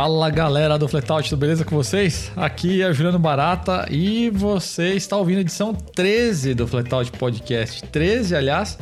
[0.00, 2.32] Fala galera do Flatout, tudo beleza com vocês?
[2.34, 7.82] Aqui é Juliano Barata e você está ouvindo a edição 13 do Flatout Podcast.
[7.82, 8.78] 13, aliás,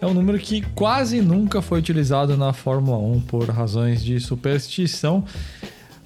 [0.00, 5.26] é um número que quase nunca foi utilizado na Fórmula 1 por razões de superstição.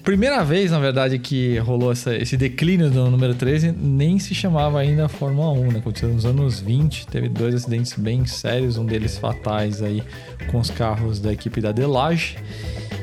[0.07, 4.79] Primeira vez, na verdade, que rolou essa, esse declínio do número 13, nem se chamava
[4.79, 5.79] ainda Fórmula 1, né?
[5.79, 10.01] Aconteceu nos anos 20, teve dois acidentes bem sérios, um deles fatais aí
[10.49, 12.37] com os carros da equipe da Delage.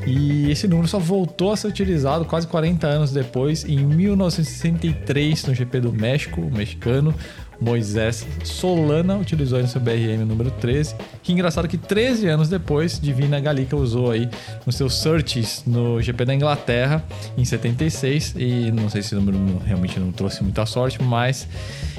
[0.07, 5.55] E esse número só voltou a ser utilizado quase 40 anos depois, em 1963, no
[5.55, 7.15] GP do México, o mexicano.
[7.61, 10.95] Moisés Solana utilizou no seu BRM número 13.
[11.23, 14.29] Que engraçado que 13 anos depois, Divina Galica usou aí
[14.67, 17.05] no seu Surtees no GP da Inglaterra
[17.37, 18.35] em 76.
[18.37, 21.49] E não sei se o número realmente não trouxe muita sorte, mas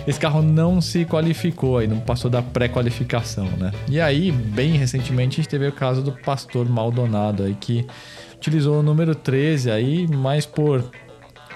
[0.07, 3.71] esse carro não se qualificou aí, não passou da pré-qualificação, né?
[3.89, 7.85] E aí, bem recentemente, a gente teve o caso do Pastor Maldonado aí que
[8.35, 10.83] utilizou o número 13 aí, mas por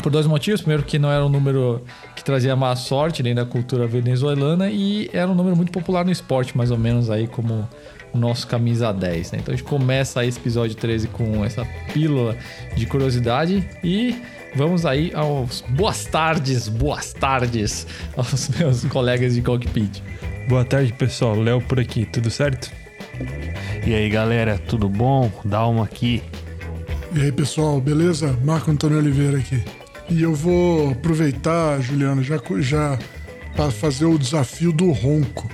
[0.02, 0.61] por dois motivos.
[0.61, 1.84] Primeiro, que não era um número
[2.30, 6.55] trazia má sorte nem da cultura venezuelana e era um número muito popular no esporte,
[6.55, 7.67] mais ou menos aí como
[8.13, 9.31] o nosso camisa 10.
[9.31, 9.39] Né?
[9.41, 12.38] Então a gente começa esse episódio 13 com essa pílula
[12.75, 14.22] de curiosidade e
[14.55, 20.03] vamos aí aos boas tardes, boas tardes aos meus colegas de cockpit.
[20.47, 21.35] Boa tarde, pessoal.
[21.35, 22.72] Léo por aqui, tudo certo?
[23.88, 25.31] E aí, galera, tudo bom?
[25.44, 26.22] Dalma aqui.
[27.11, 28.38] E aí, pessoal, beleza?
[28.44, 29.63] Marco Antônio Oliveira aqui.
[30.10, 32.98] E eu vou aproveitar, Juliano, já, já
[33.56, 35.50] para fazer o desafio do ronco.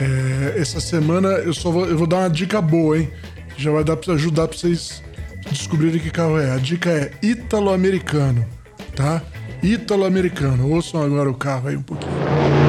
[0.00, 3.10] É, essa semana eu só vou, eu vou dar uma dica boa, hein?
[3.56, 5.02] Já vai dar para ajudar para vocês
[5.50, 6.52] descobrirem que carro é.
[6.52, 8.44] A dica é ítalo-americano,
[8.94, 9.22] tá?
[9.62, 10.70] Ítalo-americano.
[10.70, 12.65] Ouçam agora o carro aí um pouquinho.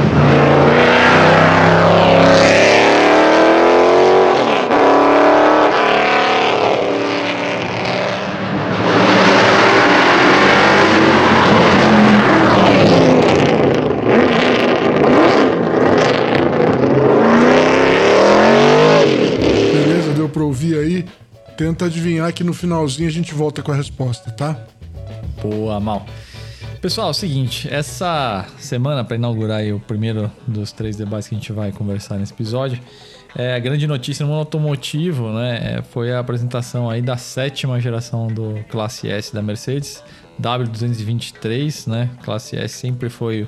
[21.57, 24.59] Tenta adivinhar que no finalzinho a gente volta com a resposta, tá?
[25.41, 26.05] Boa, mal.
[26.81, 31.37] Pessoal, é o seguinte, essa semana, para inaugurar o primeiro dos três debates que a
[31.37, 32.79] gente vai conversar nesse episódio,
[33.35, 37.79] é, a grande notícia no mundo automotivo né, é, foi a apresentação aí da sétima
[37.79, 40.03] geração do Classe S da Mercedes,
[40.41, 42.09] W223, né?
[42.23, 43.47] Classe S sempre foi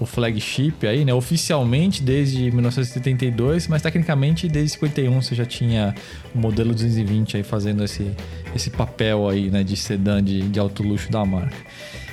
[0.00, 1.12] o flagship aí, né?
[1.12, 5.94] Oficialmente desde 1972, mas tecnicamente desde 51 você já tinha
[6.34, 8.10] o modelo 220 aí fazendo esse,
[8.54, 9.62] esse papel aí, né?
[9.62, 11.56] De sedã de, de alto luxo da marca.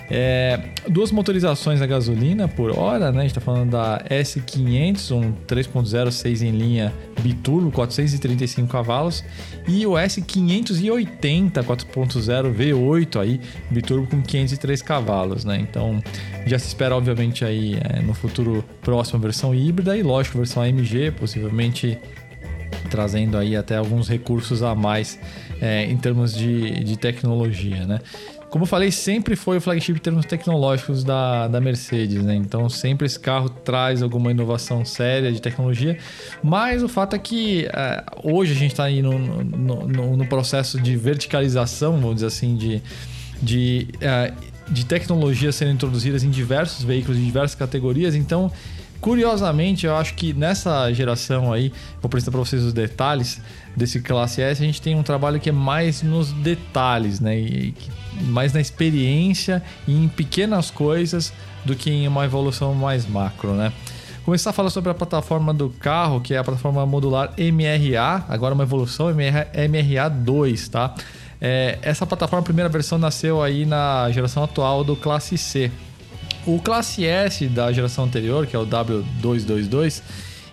[0.09, 3.19] É, duas motorizações a gasolina por hora, né?
[3.19, 9.23] A gente está falando da S500, um 3.0 6 em linha biturbo, 435 cavalos,
[9.67, 15.57] e o S580 4.0 V8 aí, biturbo com 503 cavalos, né?
[15.59, 16.01] Então,
[16.45, 21.11] já se espera obviamente aí é, no futuro próximo versão híbrida e lógico, versão AMG,
[21.11, 21.97] possivelmente
[22.89, 25.19] trazendo aí até alguns recursos a mais
[25.59, 27.99] é, em termos de, de tecnologia, né?
[28.55, 32.35] Como eu falei, sempre foi o flagship em termos tecnológicos da, da Mercedes, né?
[32.35, 35.97] Então sempre esse carro traz alguma inovação séria de tecnologia.
[36.41, 40.25] Mas o fato é que uh, hoje a gente está aí no, no, no, no,
[40.27, 42.81] processo de verticalização, vamos dizer assim, de,
[43.41, 48.15] de, uh, de tecnologias sendo introduzidas em diversos veículos, de diversas categorias.
[48.15, 48.49] Então
[49.01, 51.69] Curiosamente, eu acho que nessa geração aí,
[52.01, 53.39] vou apresentar para vocês os detalhes
[53.75, 57.37] desse classe S, a gente tem um trabalho que é mais nos detalhes, né?
[57.37, 57.75] E
[58.21, 61.33] mais na experiência e em pequenas coisas
[61.63, 63.71] do que em uma evolução mais macro, né?
[64.23, 68.55] Começar a falar sobre a plataforma do carro, que é a plataforma modular MRA, agora
[68.55, 70.95] uma evolução MRA, MRA 2, tá?
[71.39, 75.71] É, essa plataforma, primeira versão, nasceu aí na geração atual do Classe C,
[76.45, 80.01] o Classe S da geração anterior, que é o W222,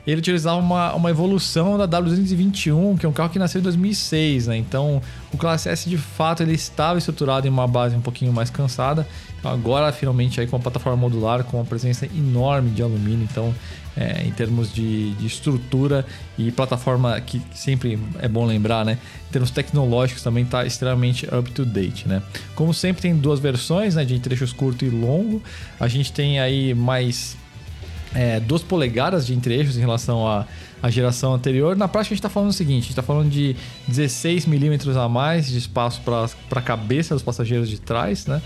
[0.07, 4.49] ele utilizava uma, uma evolução da W221, que é um carro que nasceu em 2006,
[4.49, 4.57] né?
[4.57, 5.01] Então,
[5.33, 9.07] o Classe S, de fato, ele estava estruturado em uma base um pouquinho mais cansada.
[9.39, 13.27] Então, agora, finalmente, aí com uma plataforma modular, com uma presença enorme de alumínio.
[13.31, 13.55] Então,
[13.97, 16.05] é, em termos de, de, estrutura
[16.39, 18.99] e plataforma, que sempre é bom lembrar, né?
[19.29, 22.23] Em termos tecnológicos também está extremamente up to date, né?
[22.55, 24.05] Como sempre tem duas versões, né?
[24.05, 25.43] De trechos curto e longo.
[25.79, 27.37] A gente tem aí mais
[28.15, 30.47] é, 2 polegadas de entrechos em relação à,
[30.83, 31.77] à geração anterior.
[31.77, 33.57] Na prática, a gente está falando o seguinte: a gente está falando de
[33.89, 36.29] 16 milímetros a mais de espaço para
[36.59, 38.43] a cabeça dos passageiros de trás, né?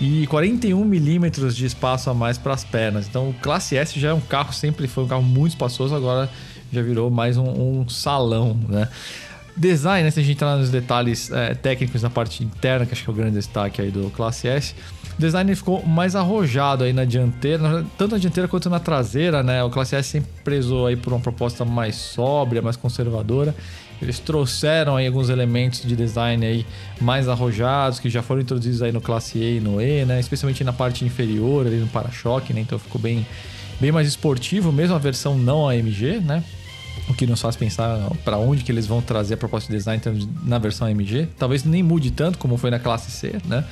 [0.00, 3.08] E 41 milímetros de espaço a mais para as pernas.
[3.08, 6.30] Então, o Classe S já é um carro, sempre foi um carro muito espaçoso, agora
[6.72, 8.88] já virou mais um, um salão, né?
[9.56, 13.02] Design, né, se a gente entrar nos detalhes é, técnicos da parte interna, que acho
[13.02, 14.72] que é o grande destaque aí do Classe S,
[15.18, 19.64] o design ficou mais arrojado aí na dianteira, tanto na dianteira quanto na traseira, né?
[19.64, 23.52] O Classe S sempre prezou aí por uma proposta mais sóbria, mais conservadora.
[24.00, 26.64] Eles trouxeram aí alguns elementos de design aí
[27.00, 30.20] mais arrojados, que já foram introduzidos aí no Classe E e no E, né?
[30.20, 32.60] Especialmente na parte inferior, ali no para-choque, né?
[32.60, 33.26] Então ficou bem,
[33.80, 36.44] bem mais esportivo, mesmo a versão não AMG, né?
[37.08, 40.00] O que nos faz pensar para onde que eles vão trazer a proposta de design
[40.44, 41.26] na versão AMG.
[41.36, 43.64] Talvez nem mude tanto como foi na classe C, né?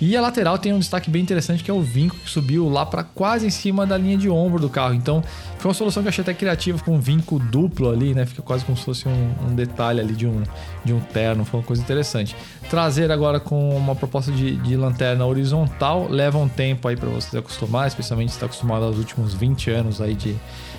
[0.00, 2.84] E a lateral tem um destaque bem interessante que é o vinco que subiu lá
[2.84, 4.94] para quase em cima da linha de ombro do carro.
[4.94, 5.22] Então
[5.58, 8.26] foi uma solução que eu achei até criativa com um vinco duplo ali, né?
[8.26, 10.42] Fica quase como se fosse um, um, detalhe ali de um,
[10.84, 12.36] de um terno, foi uma coisa interessante.
[12.68, 17.30] Traseira agora com uma proposta de, de lanterna horizontal leva um tempo aí para você
[17.30, 20.34] se acostumar, especialmente se está acostumado aos últimos 20 anos aí de,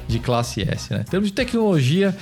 [0.07, 1.01] de classe S, né?
[1.01, 2.15] Em termos de tecnologia,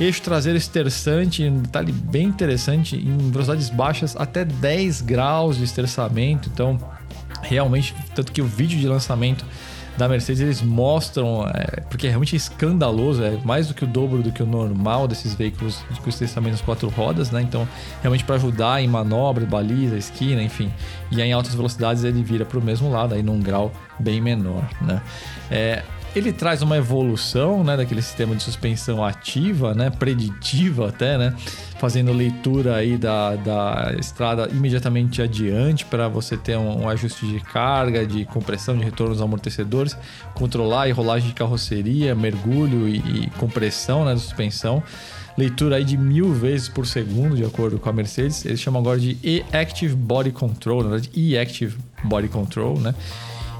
[0.00, 6.48] Eixo traseiro esterçante, um detalhe bem interessante, em velocidades baixas até 10 graus de esterçamento.
[6.52, 6.78] Então,
[7.42, 9.44] realmente, tanto que o vídeo de lançamento
[9.96, 14.22] da Mercedes eles mostram, é, porque é realmente escandaloso, é mais do que o dobro
[14.22, 17.42] do que o normal desses veículos com esterçamento nas quatro rodas, né?
[17.42, 17.66] Então,
[18.00, 20.72] realmente para ajudar em manobra, baliza, esquina, enfim.
[21.10, 24.20] E aí, em altas velocidades ele vira para o mesmo lado, aí num grau bem
[24.20, 25.02] menor, né?
[25.50, 25.82] É,
[26.14, 31.34] ele traz uma evolução, né, daquele sistema de suspensão ativa, né, preditiva até, né,
[31.78, 37.40] fazendo leitura aí da, da estrada imediatamente adiante para você ter um, um, ajuste de
[37.40, 39.96] carga, de compressão, de retorno dos amortecedores,
[40.34, 44.82] controlar e rolagem de carroceria, mergulho e, e compressão, né, da suspensão.
[45.36, 48.44] Leitura aí de mil vezes por segundo, de acordo com a Mercedes.
[48.44, 52.92] Eles chamam agora de E-Active Body Control, na verdade, E-Active Body Control, né?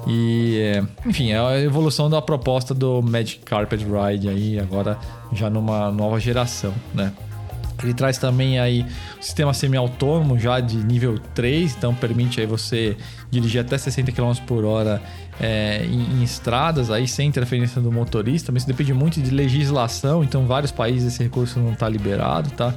[0.08, 4.98] E, enfim, é a evolução da proposta do Magic Carpet Ride aí, agora
[5.32, 7.12] já numa nova geração, né?
[7.82, 8.84] Ele traz também aí
[9.20, 12.96] o sistema semi-autônomo já de nível 3, então permite aí você
[13.30, 15.00] dirigir até 60 km por hora
[15.38, 20.24] é, em, em, estradas, aí sem interferência do motorista, mas isso depende muito de legislação,
[20.24, 22.74] então vários países esse recurso não está liberado, tá?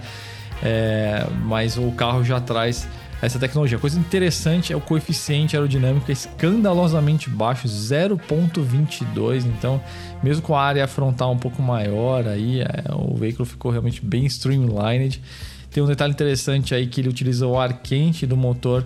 [0.61, 2.87] É, mas o carro já traz
[3.21, 3.77] essa tecnologia.
[3.77, 9.45] Coisa interessante é o coeficiente aerodinâmico escandalosamente baixo, 0.22.
[9.45, 9.81] Então,
[10.23, 14.25] mesmo com a área frontal um pouco maior, aí é, o veículo ficou realmente bem
[14.25, 15.21] streamlined.
[15.69, 18.83] Tem um detalhe interessante aí que ele utiliza o ar quente do motor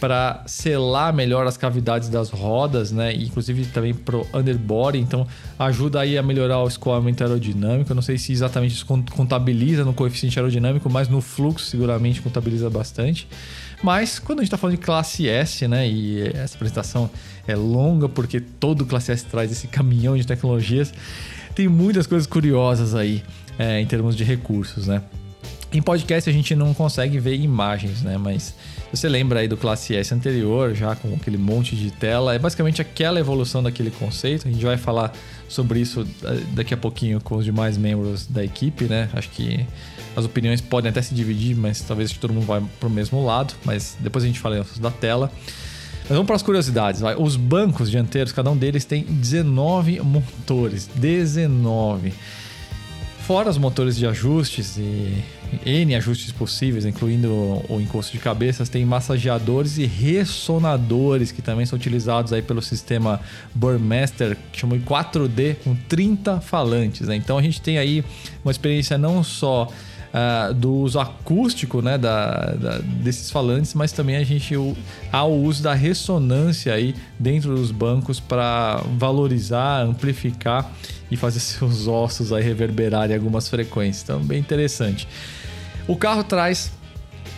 [0.00, 3.14] para selar melhor as cavidades das rodas, né?
[3.14, 5.26] Inclusive também pro underbody, então
[5.58, 7.90] ajuda aí a melhorar o escoamento aerodinâmico.
[7.90, 12.68] Eu não sei se exatamente isso contabiliza no coeficiente aerodinâmico, mas no fluxo seguramente contabiliza
[12.68, 13.26] bastante.
[13.84, 15.86] Mas quando a gente está falando de classe S, né?
[15.86, 17.10] E essa apresentação
[17.46, 20.90] é longa porque todo classe S traz esse caminhão de tecnologias,
[21.54, 23.22] tem muitas coisas curiosas aí
[23.58, 25.02] é, em termos de recursos, né?
[25.70, 28.16] Em podcast a gente não consegue ver imagens, né?
[28.16, 28.54] Mas
[28.90, 32.80] você lembra aí do classe S anterior, já com aquele monte de tela, é basicamente
[32.80, 34.48] aquela evolução daquele conceito.
[34.48, 35.12] A gente vai falar
[35.46, 39.10] sobre isso eh, daqui a pouquinho com os demais membros da equipe, né?
[39.12, 39.66] Acho que
[40.16, 43.54] as opiniões podem até se dividir, mas talvez todo mundo vá para o mesmo lado.
[43.64, 45.30] Mas depois a gente fala da tela.
[46.02, 47.00] Mas vamos para as curiosidades.
[47.00, 47.16] Vai.
[47.16, 50.88] Os bancos dianteiros, cada um deles tem 19 motores.
[50.94, 52.12] 19.
[53.26, 55.24] Fora os motores de ajustes e
[55.64, 57.32] N ajustes possíveis, incluindo
[57.70, 63.18] o encosto de cabeças, tem massageadores e ressonadores que também são utilizados aí pelo sistema
[63.54, 67.08] Burmester, que chamou de 4D, com 30 falantes.
[67.08, 67.16] Né?
[67.16, 68.04] Então a gente tem aí
[68.44, 69.68] uma experiência não só
[70.14, 74.54] uh, do uso acústico né, da, da, desses falantes, mas também a gente
[75.12, 80.70] há o uso da ressonância aí dentro dos bancos para valorizar, amplificar
[81.10, 84.04] e fazer seus ossos aí reverberarem algumas frequências.
[84.04, 85.08] Então, bem interessante.
[85.88, 86.72] O carro traz,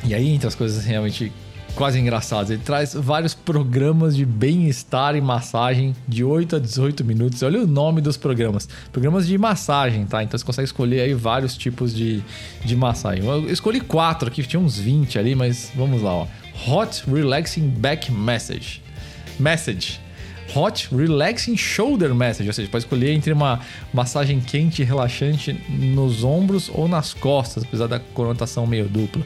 [0.04, 1.32] e aí entre as coisas realmente
[1.76, 2.50] quase engraçados.
[2.50, 7.42] Ele traz vários programas de bem-estar e massagem de 8 a 18 minutos.
[7.42, 8.68] Olha o nome dos programas.
[8.90, 10.22] Programas de massagem, tá?
[10.22, 12.22] Então você consegue escolher aí vários tipos de,
[12.64, 13.24] de massagem.
[13.24, 16.26] Eu escolhi quatro aqui, tinha uns 20 ali, mas vamos lá, ó.
[16.66, 18.82] Hot Relaxing Back Message.
[19.38, 20.00] Message.
[20.54, 23.60] Hot Relaxing Shoulder Message, ou seja, pode escolher entre uma
[23.92, 29.22] massagem quente e relaxante nos ombros ou nas costas, apesar da conotação meio dupla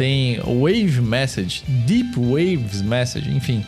[0.00, 3.62] tem Wave Message, Deep Waves Message, enfim.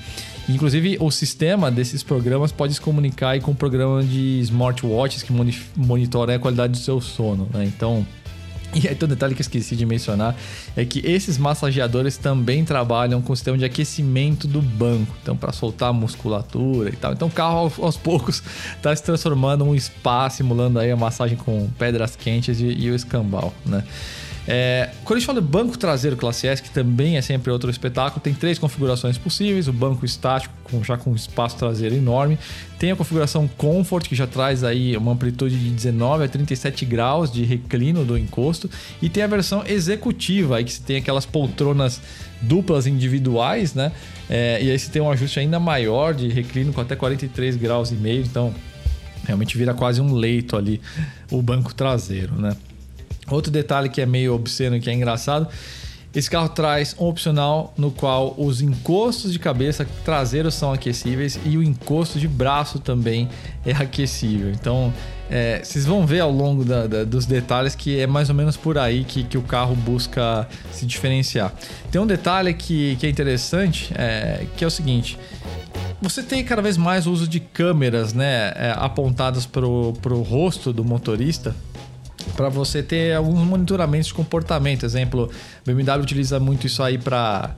[0.49, 5.31] Inclusive, o sistema desses programas pode se comunicar com o programa de smartwatches que
[5.77, 7.47] monitora a qualidade do seu sono.
[7.53, 7.67] Né?
[7.67, 8.07] Então,
[8.75, 10.35] e aí, tem um detalhe que eu esqueci de mencionar
[10.75, 15.53] é que esses massageadores também trabalham com o sistema de aquecimento do banco, então para
[15.53, 17.13] soltar a musculatura e tal.
[17.13, 18.43] Então o carro aos, aos poucos
[18.75, 22.91] está se transformando em um spa, simulando aí a massagem com pedras quentes e, e
[22.91, 23.85] o escambau, né?
[24.47, 27.71] É, quando a gente fala de banco traseiro classe S, que também é sempre outro
[27.71, 32.37] espetáculo, tem três configurações possíveis: o banco estático, com, já com espaço traseiro enorme,
[32.79, 37.31] tem a configuração Comfort, que já traz aí uma amplitude de 19 a 37 graus
[37.31, 38.69] de reclino do encosto,
[39.01, 42.01] e tem a versão executiva, aí que você tem aquelas poltronas
[42.41, 43.93] duplas individuais, né?
[44.29, 47.93] É, e aí você tem um ajuste ainda maior de reclino com até 43 graus
[47.93, 48.53] e meio, então
[49.25, 50.81] realmente vira quase um leito ali
[51.31, 52.57] o banco traseiro, né?
[53.35, 55.49] Outro detalhe que é meio obsceno e que é engraçado,
[56.15, 61.57] esse carro traz um opcional no qual os encostos de cabeça traseiros são aquecíveis e
[61.57, 63.31] o encosto de braço também
[63.65, 64.51] é aquecível.
[64.51, 64.93] Então,
[65.31, 68.59] é, vocês vão ver ao longo da, da, dos detalhes que é mais ou menos
[68.59, 71.55] por aí que, que o carro busca se diferenciar.
[71.91, 75.19] Tem um detalhe que, que é interessante, é, que é o seguinte:
[76.03, 80.85] você tem cada vez mais uso de câmeras né, é, apontadas para o rosto do
[80.85, 81.57] motorista
[82.37, 84.85] para você ter alguns monitoramentos de comportamento.
[84.85, 85.31] Exemplo,
[85.65, 87.55] BMW utiliza muito isso aí para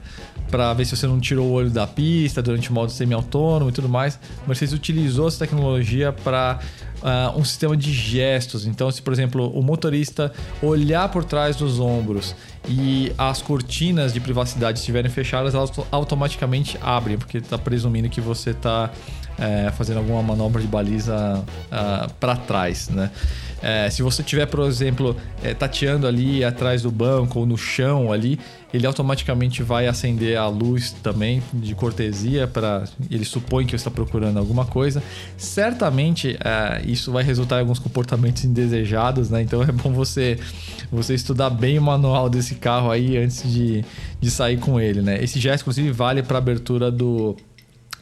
[0.49, 3.73] para ver se você não tirou o olho da pista durante o modo semi-autônomo e
[3.73, 4.19] tudo mais.
[4.45, 6.59] Mercedes utilizou essa tecnologia para
[7.01, 8.65] uh, um sistema de gestos.
[8.65, 10.31] Então, se por exemplo o motorista
[10.61, 12.35] olhar por trás dos ombros
[12.67, 18.51] e as cortinas de privacidade estiverem fechadas, elas automaticamente abrem, porque está presumindo que você
[18.51, 18.91] está
[19.37, 23.11] é, fazendo alguma manobra de baliza ah, para trás, né?
[23.61, 28.11] É, se você tiver, por exemplo, é, tateando ali atrás do banco ou no chão
[28.11, 28.39] ali,
[28.71, 33.89] ele automaticamente vai acender a luz também de cortesia para ele supõe que você está
[33.89, 35.01] procurando alguma coisa.
[35.35, 39.41] Certamente é, isso vai resultar em alguns comportamentos indesejados, né?
[39.41, 40.37] Então é bom você
[40.91, 43.83] você estudar bem o manual desse carro aí antes de,
[44.21, 45.23] de sair com ele, né?
[45.23, 47.35] Esse gesto, inclusive, vale para abertura do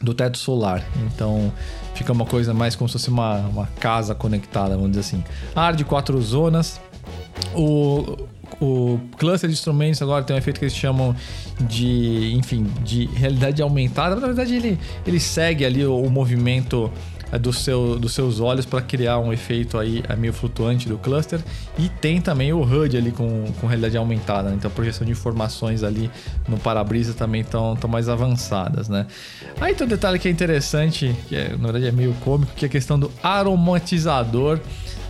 [0.04, 0.84] do teto solar.
[1.06, 1.52] Então
[1.94, 5.24] fica uma coisa mais como se fosse uma, uma casa conectada, vamos dizer assim.
[5.54, 6.80] Ar de quatro zonas.
[7.54, 8.16] O,
[8.60, 11.14] o cluster de instrumentos agora tem um efeito que eles chamam
[11.60, 14.14] de, enfim, de realidade aumentada.
[14.16, 16.90] Na verdade, ele, ele segue ali o, o movimento
[17.38, 21.40] do seu, dos seus olhos para criar um efeito aí é, meio flutuante do cluster.
[21.78, 24.56] E tem também o HUD ali com, com realidade aumentada, né?
[24.56, 26.10] então a projeção de informações ali
[26.48, 29.06] no para-brisa também estão mais avançadas, né?
[29.60, 32.64] Aí tem um detalhe que é interessante, que é, na verdade é meio cômico, que
[32.64, 34.60] é a questão do aromatizador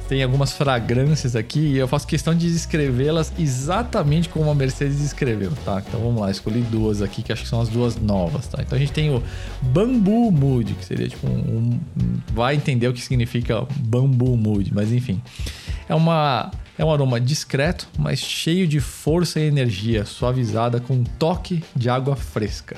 [0.09, 5.53] tem algumas fragrâncias aqui e eu faço questão de descrevê-las exatamente como a Mercedes descreveu,
[5.65, 5.83] tá?
[5.87, 8.63] Então vamos lá, escolhi duas aqui que acho que são as duas novas, tá?
[8.63, 9.23] Então a gente tem o
[9.63, 14.93] Bambu Mood, que seria tipo um, um vai entender o que significa Bambu Mood, mas
[14.93, 15.23] enfim.
[15.89, 21.05] É uma é um aroma discreto, mas cheio de força e energia, suavizada com um
[21.05, 22.77] toque de água fresca.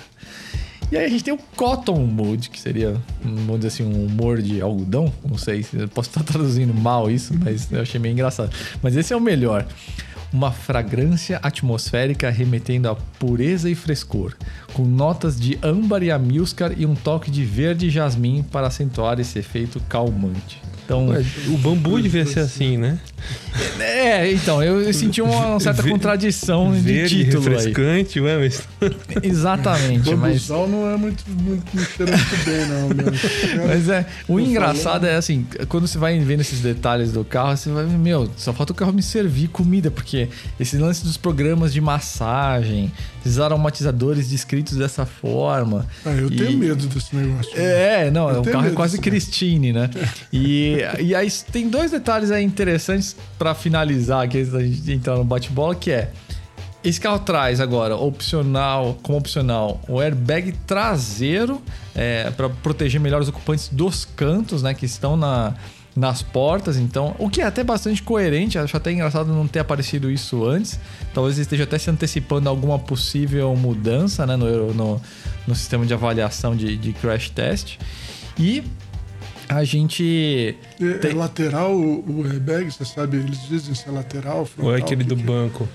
[0.90, 4.40] E aí a gente tem o Cotton Mood, que seria, vamos dizer assim, um humor
[4.40, 5.12] de algodão.
[5.28, 8.54] Não sei, posso estar traduzindo mal isso, mas eu achei meio engraçado.
[8.80, 9.66] Mas esse é o melhor.
[10.32, 14.34] Uma fragrância atmosférica remetendo a pureza e frescor,
[14.74, 19.38] com notas de âmbar e amilcar e um toque de verde jasmim para acentuar esse
[19.38, 20.62] efeito calmante.
[20.86, 21.08] Então,
[21.48, 22.96] o bambu devia ser assim, né?
[23.80, 28.24] É, então, eu senti uma certa contradição de título refrescante, aí.
[28.24, 28.62] Ué, mas...
[29.20, 30.48] Exatamente, mas...
[30.48, 33.06] O não é muito, muito, muito bem, não, meu.
[33.66, 37.68] Mas é, o engraçado é assim, quando você vai vendo esses detalhes do carro, você
[37.68, 40.28] vai ver, meu, só falta o carro me servir comida, porque
[40.60, 42.92] esse lance dos programas de massagem,
[43.26, 45.86] esses aromatizadores descritos dessa forma.
[46.04, 46.36] Ah, eu e...
[46.36, 47.52] tenho medo desse negócio.
[47.58, 49.90] É, não, o carro é quase Christine, né?
[50.32, 55.24] E, e aí tem dois detalhes aí interessantes para finalizar antes da gente entrar no
[55.24, 56.10] bate-bola, que é
[56.84, 61.60] esse carro traz agora opcional, como opcional, o airbag traseiro
[61.94, 65.54] é, para proteger melhor os ocupantes dos cantos, né, que estão na,
[65.96, 70.10] nas portas, então, o que é até bastante coerente, acho até engraçado não ter aparecido
[70.10, 70.78] isso antes.
[71.14, 75.00] Talvez esteja até se antecipando alguma possível mudança né, no, no,
[75.46, 77.78] no sistema de avaliação de, de crash test.
[78.38, 78.62] E
[79.48, 80.56] a gente.
[80.78, 81.12] É, tem...
[81.12, 83.16] é lateral o, o airbag, você sabe?
[83.16, 85.66] Eles dizem se é lateral, frontal, Ou é aquele do que banco?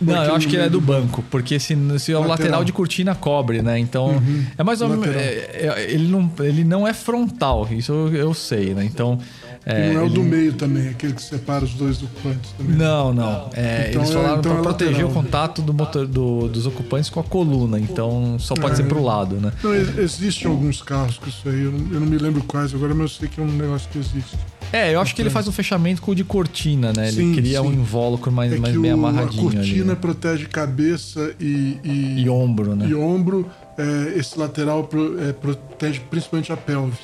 [0.00, 2.72] Não, eu acho que ele é do banco, porque se, se é o lateral de
[2.72, 3.78] cortina cobre, né?
[3.78, 4.44] Então, uhum.
[4.56, 5.06] é mais ou menos.
[5.06, 8.84] É, é, ele, não, ele não é frontal, isso eu, eu sei, né?
[8.84, 9.18] Então.
[9.42, 10.14] É, não é o ele...
[10.14, 12.76] do meio também, aquele que separa os dois ocupantes também.
[12.76, 13.50] Não, não.
[13.52, 16.48] É, então eles é- falaram então para é proteger lateral, o contato do motor, do,
[16.48, 19.52] dos ocupantes com a coluna, então só pode ser pro lado, né?
[19.62, 22.94] Não, existem alguns carros com isso aí, eu não, eu não me lembro quais agora,
[22.94, 24.36] mas eu sei que é um negócio que existe.
[24.72, 27.08] É, eu acho que ele faz um fechamento com o de cortina, né?
[27.08, 27.66] Ele sim, cria sim.
[27.66, 29.48] um invólucro mais, é mais bem amarradinho.
[29.48, 29.94] A cortina ali, né?
[29.94, 32.86] protege cabeça e, e, e ombro, né?
[32.88, 33.48] E ombro.
[33.78, 36.98] É, esse lateral pro, é, protege principalmente a pelvis.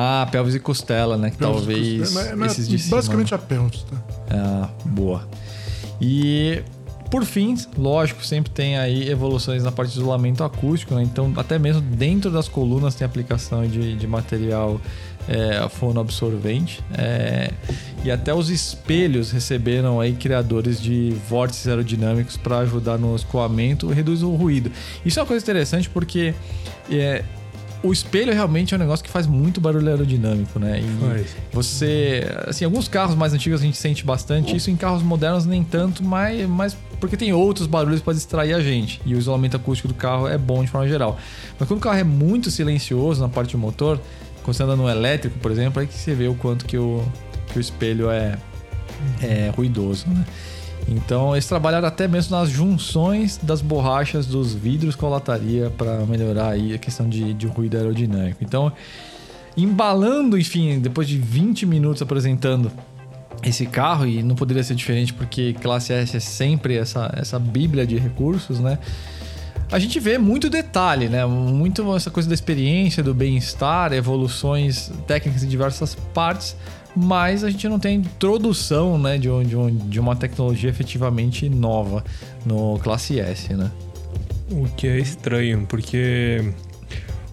[0.00, 1.30] Ah, pelvis e costela, né?
[1.30, 2.96] Que pelvis talvez mas, mas esses de cima.
[2.98, 3.96] Basicamente a pelvis, tá?
[4.30, 5.26] Ah, boa.
[6.00, 6.62] E
[7.10, 11.02] Por fim, lógico, sempre tem aí evoluções na parte de isolamento acústico, né?
[11.02, 14.78] Então, até mesmo dentro das colunas tem aplicação de, de material
[15.26, 16.84] é, fonoabsorvente.
[16.92, 17.50] É,
[18.04, 23.94] e até os espelhos receberam aí criadores de vórtices aerodinâmicos para ajudar no escoamento e
[23.94, 24.70] reduz o ruído.
[25.04, 26.34] Isso é uma coisa interessante porque
[26.90, 27.24] é,
[27.82, 30.80] o espelho realmente é um negócio que faz muito barulho aerodinâmico, né?
[30.80, 31.36] E Faz.
[31.52, 32.24] você.
[32.46, 36.02] Assim, alguns carros mais antigos a gente sente bastante isso, em carros modernos nem tanto,
[36.02, 39.00] mas, mas porque tem outros barulhos para distrair a gente.
[39.06, 41.18] E o isolamento acústico do carro é bom de forma geral.
[41.58, 44.00] Mas quando o carro é muito silencioso na parte do motor,
[44.42, 47.04] quando você anda no elétrico, por exemplo, aí que você vê o quanto que o,
[47.52, 48.36] que o espelho é,
[49.22, 50.24] é ruidoso, né?
[50.88, 55.98] Então eles trabalharam até mesmo nas junções das borrachas dos vidros com a lataria para
[56.06, 58.42] melhorar aí a questão de, de ruído aerodinâmico.
[58.42, 58.72] Então,
[59.56, 62.72] embalando, enfim, depois de 20 minutos apresentando
[63.42, 67.86] esse carro, e não poderia ser diferente porque classe S é sempre essa, essa bíblia
[67.86, 68.78] de recursos, né?
[69.70, 71.26] A gente vê muito detalhe, né?
[71.26, 76.56] Muito essa coisa da experiência, do bem-estar, evoluções técnicas em diversas partes,
[76.96, 81.48] mas a gente não tem introdução né, de, um, de, um, de uma tecnologia efetivamente
[81.50, 82.02] nova
[82.46, 83.70] no Classe S, né?
[84.50, 86.50] O que é estranho, porque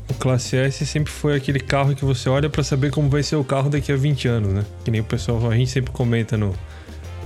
[0.09, 3.37] o Classe S sempre foi aquele carro que você olha pra saber como vai ser
[3.37, 4.65] o carro daqui a 20 anos, né?
[4.83, 6.53] Que nem o pessoal, a gente sempre comenta no,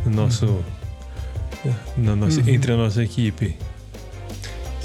[0.06, 0.64] no nosso.
[1.98, 3.58] na nossa, Entre a nossa equipe.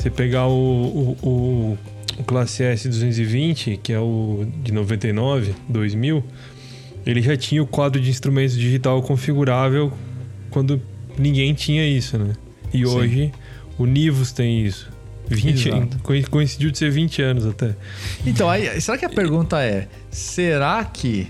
[0.05, 1.79] Você pegar o, o, o,
[2.19, 6.23] o Classe S 220, que é o de 99, 2000,
[7.07, 9.91] ele já tinha o quadro de instrumentos digital configurável
[10.51, 10.79] quando
[11.17, 12.35] ninguém tinha isso, né?
[12.71, 12.85] E Sim.
[12.85, 13.33] hoje
[13.79, 14.93] o Nivus tem isso.
[15.27, 15.99] 20, Exato.
[16.03, 17.75] co- coincidiu de ser 20 anos até.
[18.27, 21.29] Então, aí, será que a pergunta é: será que.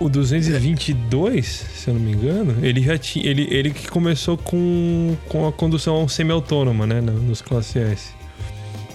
[0.00, 3.26] O 222, se eu não me engano, ele já tinha.
[3.26, 7.00] Ele, ele que começou com, com a condução semi-autônoma, né?
[7.02, 8.08] na- Nos classe S.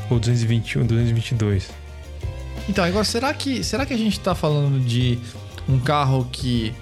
[0.09, 1.69] Ou 221, 222.
[2.67, 5.19] Então, agora, será que, será que a gente tá falando de
[5.69, 6.73] um carro que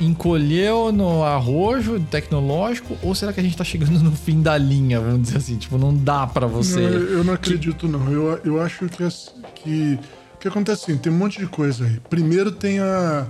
[0.00, 5.00] encolheu no arrojo tecnológico ou será que a gente tá chegando no fim da linha,
[5.00, 5.56] vamos dizer assim?
[5.56, 6.80] Tipo, não dá pra você.
[6.80, 8.10] Não, eu, não acredito, não.
[8.10, 9.08] Eu, eu acho que,
[9.54, 9.98] que
[10.34, 12.00] o que acontece assim, tem um monte de coisa aí.
[12.10, 13.26] Primeiro tem a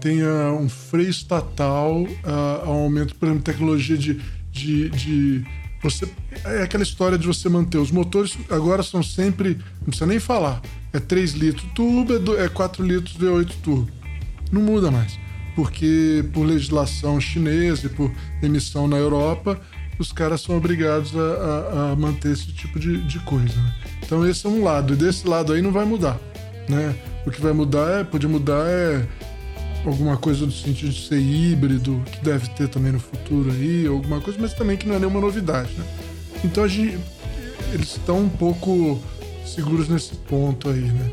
[0.00, 4.20] tem a, um freio estatal a, ao aumento, por exemplo, tecnologia de,
[4.52, 5.44] de, de
[5.82, 6.08] você
[6.44, 10.60] é aquela história de você manter os motores agora são sempre não precisa nem falar
[10.92, 13.88] é 3 litros turbo é, do- é 4 litros V8 turbo
[14.50, 15.18] não muda mais
[15.54, 18.10] porque por legislação chinesa e por
[18.42, 19.60] emissão na Europa
[19.98, 23.54] os caras são obrigados a, a- a manter esse tipo de, de coisa.
[23.54, 23.74] né?
[24.04, 26.20] Então esse é um lado, e desse lado aí não vai mudar.
[26.68, 26.94] Né?
[27.26, 29.06] O que vai mudar é, pode mudar é
[29.90, 34.20] alguma coisa no sentido de ser híbrido, que deve ter também no futuro aí, alguma
[34.20, 35.70] coisa, mas também que não é nenhuma novidade.
[35.76, 35.84] Né?
[36.44, 36.98] Então a gente,
[37.72, 39.00] eles estão um pouco
[39.44, 41.10] seguros nesse ponto aí, né?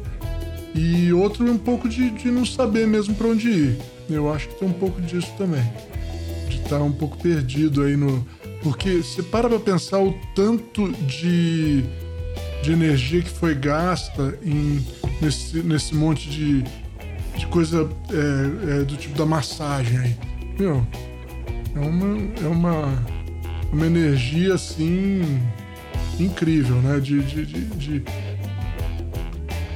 [0.75, 3.77] E outro é um pouco de, de não saber mesmo para onde ir.
[4.09, 5.63] Eu acho que tem um pouco disso também.
[6.49, 8.25] De estar um pouco perdido aí no.
[8.63, 11.83] Porque você para pra pensar o tanto de,
[12.63, 14.83] de energia que foi gasta em,
[15.21, 16.63] nesse, nesse monte de,
[17.37, 20.15] de coisa é, é, do tipo da massagem aí.
[20.59, 20.85] Meu,
[21.75, 23.03] é uma, é uma,
[23.71, 25.39] uma energia assim
[26.19, 26.99] incrível, né?
[26.99, 28.03] De, de, de, de-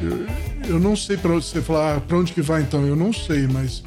[0.01, 0.27] eu,
[0.75, 2.85] eu não sei para você falar ah, para onde que vai então.
[2.85, 3.83] Eu não sei, mas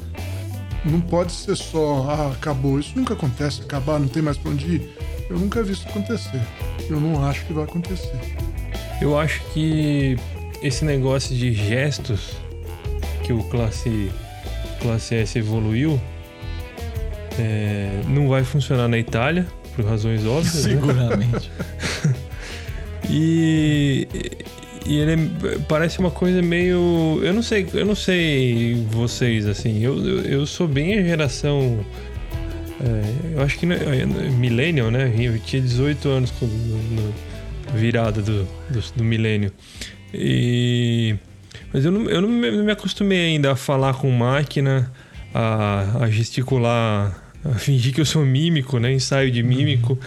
[0.83, 2.79] não pode ser só ah acabou.
[2.79, 3.61] Isso nunca acontece.
[3.61, 4.89] Acabar, não tem mais para onde ir.
[5.29, 6.41] Eu nunca vi isso acontecer.
[6.89, 8.19] Eu não acho que vai acontecer.
[9.01, 10.17] Eu acho que
[10.61, 12.35] esse negócio de gestos
[13.21, 14.11] que o classe,
[14.81, 15.99] classe S evoluiu
[17.39, 20.65] é, não vai funcionar na Itália, por razões óbvias.
[20.65, 20.73] né?
[20.73, 21.51] Seguramente.
[23.09, 24.07] E,
[24.85, 25.31] e ele
[25.67, 27.19] parece uma coisa meio.
[27.21, 29.83] Eu não sei, eu não sei vocês, assim.
[29.83, 31.83] Eu, eu, eu sou bem a geração.
[32.79, 35.13] é, eu acho que é, é millennial, né?
[35.17, 37.13] Eu tinha 18 anos no, no
[37.73, 39.51] virada do, do, do milênio.
[40.13, 41.15] E.
[41.73, 44.91] Mas eu não, eu não me, não me acostumei ainda a falar com máquina,
[45.33, 48.91] a, a gesticular, a fingir que eu sou mímico, né?
[48.91, 49.97] Ensaio de mímico.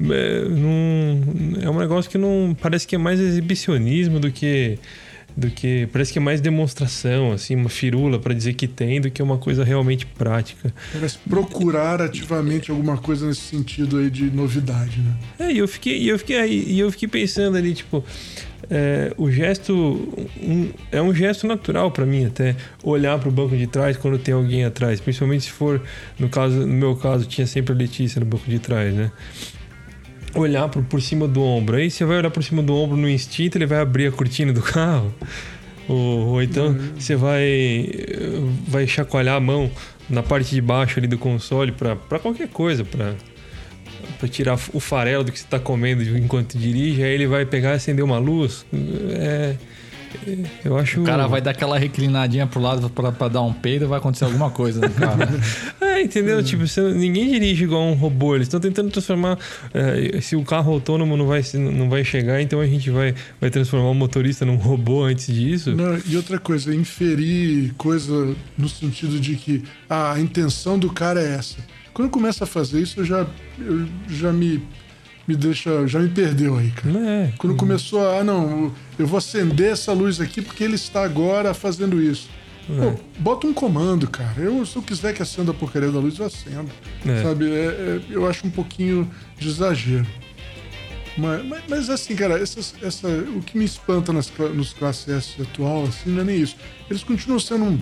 [0.00, 2.56] É, não, é um negócio que não.
[2.60, 4.78] Parece que é mais exibicionismo do que.
[5.34, 5.88] Do que.
[5.90, 9.38] Parece que é mais demonstração, assim, uma firula para dizer que tem, do que uma
[9.38, 10.74] coisa realmente prática.
[10.92, 15.14] Parece procurar ativamente alguma coisa nesse sentido aí de novidade, né?
[15.38, 18.04] É, e eu fiquei, eu fiquei, e eu fiquei pensando ali, tipo,
[18.74, 19.74] é, o gesto
[20.42, 24.32] um- é um gesto natural pra mim até olhar pro banco de trás quando tem
[24.32, 25.82] alguém atrás, principalmente se for
[26.18, 29.10] no caso, no meu caso tinha sempre a Letícia no banco de trás, né?
[30.34, 31.76] olhar por, por cima do ombro.
[31.76, 34.50] Aí você vai olhar por cima do ombro no instinto, ele vai abrir a cortina
[34.50, 35.12] do carro.
[35.86, 36.92] Ou, ou então Uhum.
[36.98, 37.90] você vai,
[38.66, 39.70] vai chacoalhar a mão
[40.08, 43.12] na parte de baixo ali do console para qualquer coisa, para
[44.18, 47.02] para tirar o farelo do que você está comendo enquanto dirige.
[47.02, 48.64] Aí ele vai pegar e acender uma luz.
[49.10, 49.54] É,
[50.26, 51.00] é, eu acho.
[51.00, 53.98] O cara vai dar aquela reclinadinha pro lado pra, pra dar um peido e vai
[53.98, 55.22] acontecer alguma coisa no carro.
[55.92, 56.42] É, entendeu?
[56.42, 58.34] Tipo, você- ninguém dirige igual um robô.
[58.34, 59.38] Eles estão tentando transformar.
[59.74, 63.50] é, se o carro autônomo não vai, não vai chegar, então a gente vai, vai
[63.50, 65.76] transformar o motorista num robô antes disso.
[65.76, 71.34] Não, e outra coisa, inferir coisa no sentido de que a intenção do cara é
[71.34, 71.56] essa.
[71.94, 73.26] Quando começa a fazer isso, eu já,
[73.58, 74.62] eu já me,
[75.28, 76.98] me deixa, já me perdeu aí, cara.
[76.98, 77.32] É.
[77.38, 81.52] Quando começou a, ah, não, eu vou acender essa luz aqui porque ele está agora
[81.54, 82.28] fazendo isso.
[82.66, 84.40] Pô, bota um comando, cara.
[84.40, 86.70] Eu, se eu quiser que acenda a porcaria da luz, eu acendo.
[87.04, 87.22] É.
[87.22, 87.50] Sabe?
[87.50, 90.06] É- é- eu acho um pouquinho de exagero.
[91.18, 95.42] Mas, mas, mas, assim, cara, essas- essa, o que me espanta nas, nos classe S
[95.42, 96.56] atual, assim, não é nem isso.
[96.88, 97.78] Eles continuam sendo um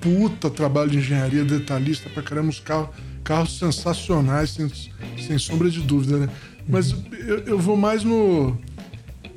[0.00, 2.90] puta trabalho de engenharia detalhista pra caramba, uns carros,
[3.28, 4.70] carros sensacionais, sem,
[5.18, 6.28] sem sombra de dúvida, né?
[6.66, 6.94] Mas
[7.26, 8.56] eu, eu vou mais no.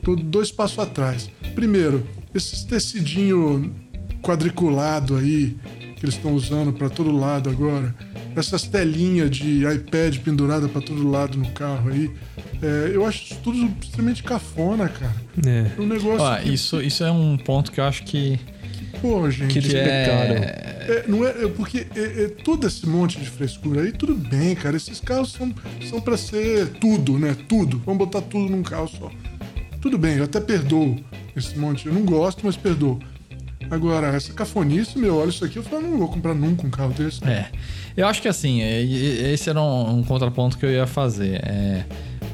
[0.01, 1.29] tô dois passos atrás.
[1.53, 3.75] Primeiro, esses tecidinho
[4.21, 5.57] quadriculado aí,
[5.97, 7.93] que eles estão usando pra todo lado agora,
[8.33, 12.09] essas telinhas de iPad pendurada pra todo lado no carro aí,
[12.61, 15.15] é, eu acho isso tudo extremamente cafona, cara.
[15.45, 15.71] É.
[15.77, 16.21] É um negócio.
[16.21, 18.39] Ó, que, isso, isso é um ponto que eu acho que,
[18.99, 19.53] pô, gente.
[19.53, 20.35] que eles pecaram.
[20.35, 20.71] é...
[20.81, 24.55] É, não é, é porque é, é todo esse monte de frescura aí, tudo bem,
[24.55, 24.75] cara.
[24.75, 25.53] Esses carros são,
[25.89, 27.35] são para ser tudo, né?
[27.47, 27.81] Tudo.
[27.85, 29.11] Vamos botar tudo num carro só.
[29.79, 30.99] Tudo bem, eu até perdoo
[31.35, 31.87] esse monte.
[31.87, 32.99] Eu não gosto, mas perdoo.
[33.69, 36.93] Agora, essa cafonice, meu, olha isso aqui, eu falo, não vou comprar nunca um carro
[36.93, 37.23] desse.
[37.23, 37.47] É.
[37.95, 41.35] Eu acho que assim, é, esse era um, um contraponto que eu ia fazer.
[41.35, 41.85] É,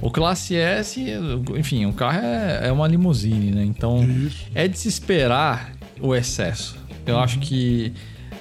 [0.02, 1.00] o Classe S,
[1.56, 3.64] enfim, o carro é, é uma limusine, né?
[3.64, 4.48] Então Isso.
[4.56, 6.76] é de se esperar o excesso.
[7.06, 7.94] Eu acho que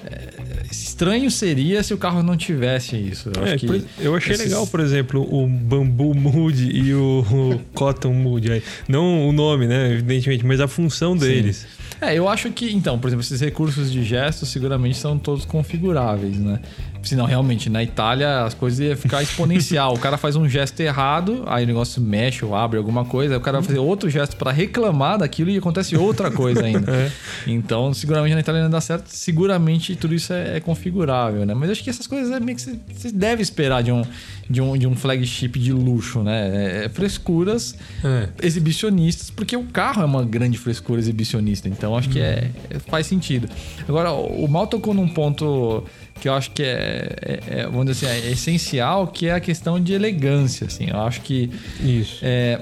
[0.05, 3.29] é, estranho seria se o carro não tivesse isso.
[3.35, 7.59] Eu, É, por- eu achei esses- legal, por exemplo, o Bambu Mood e o, o
[7.73, 8.61] Cotton Mood.
[8.87, 9.93] Não o nome, né?
[9.93, 11.65] Evidentemente, mas a função deles.
[11.99, 16.37] É, eu acho que, então, por exemplo, esses recursos de gesto seguramente são todos configuráveis,
[16.37, 16.59] né?
[17.07, 19.93] Senão, realmente, na Itália as coisas iam ficar exponencial.
[19.93, 23.37] o cara faz um gesto errado, aí o negócio mexe ou abre alguma coisa, aí
[23.37, 26.87] o cara vai fazer outro gesto para reclamar daquilo e acontece outra coisa ainda.
[27.47, 31.53] Então, seguramente na Itália não dá certo, seguramente tudo isso é, é configurável, né?
[31.53, 34.03] Mas acho que essas coisas é meio que você, deve esperar de um,
[34.49, 36.81] de, um, de um flagship de luxo, né?
[36.81, 38.27] É, é frescuras É.
[38.45, 43.05] exibicionistas, porque o carro é uma grande frescura exibicionista, então acho que é, é- faz
[43.07, 43.47] sentido.
[43.87, 45.83] Agora, o Mal tocou num ponto
[46.19, 49.39] que eu acho que é, é- é, vamos dizer assim, é essencial, que é a
[49.39, 50.87] questão de elegância, assim.
[50.89, 51.49] Eu acho que
[51.79, 52.19] Isso.
[52.23, 52.61] é,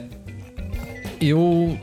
[1.22, 1.78] eu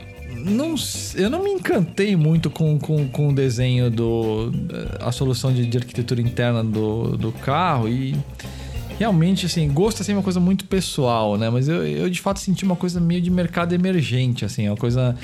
[0.45, 0.75] não,
[1.15, 4.51] eu não me encantei muito com, com, com o desenho do
[4.99, 8.15] a solução de, de arquitetura interna do, do carro e
[8.97, 12.39] realmente assim gosto é sempre uma coisa muito pessoal né mas eu, eu de fato
[12.39, 15.15] senti uma coisa meio de mercado emergente assim uma coisa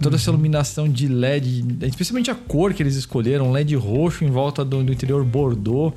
[0.00, 4.64] toda essa iluminação de LED especialmente a cor que eles escolheram LED roxo em volta
[4.64, 5.94] do, do interior Bordeaux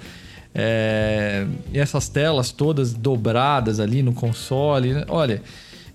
[0.53, 5.05] é, e essas telas todas dobradas ali no console né?
[5.07, 5.41] olha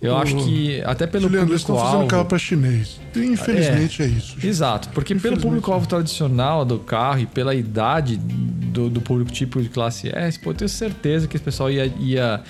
[0.00, 3.00] eu acho que até pelo Juliano, eles estão fazendo público-alvo carro para chinês.
[3.14, 4.34] Infelizmente é, isso.
[4.34, 4.46] gente.
[4.46, 9.68] Exato, porque pelo público-alvo tradicional do carro e pela idade do, do público tipo de
[9.68, 12.42] classe S, pô, eu tenho certeza que esse pessoal ia, ia,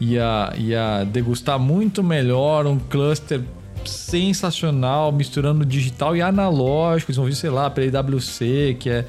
[0.00, 3.40] ia, ia degustar muito melhor um cluster
[3.84, 7.10] sensacional, misturando digital e analógico.
[7.10, 9.04] Eles vão vir, sei lá, pela IWC, que é,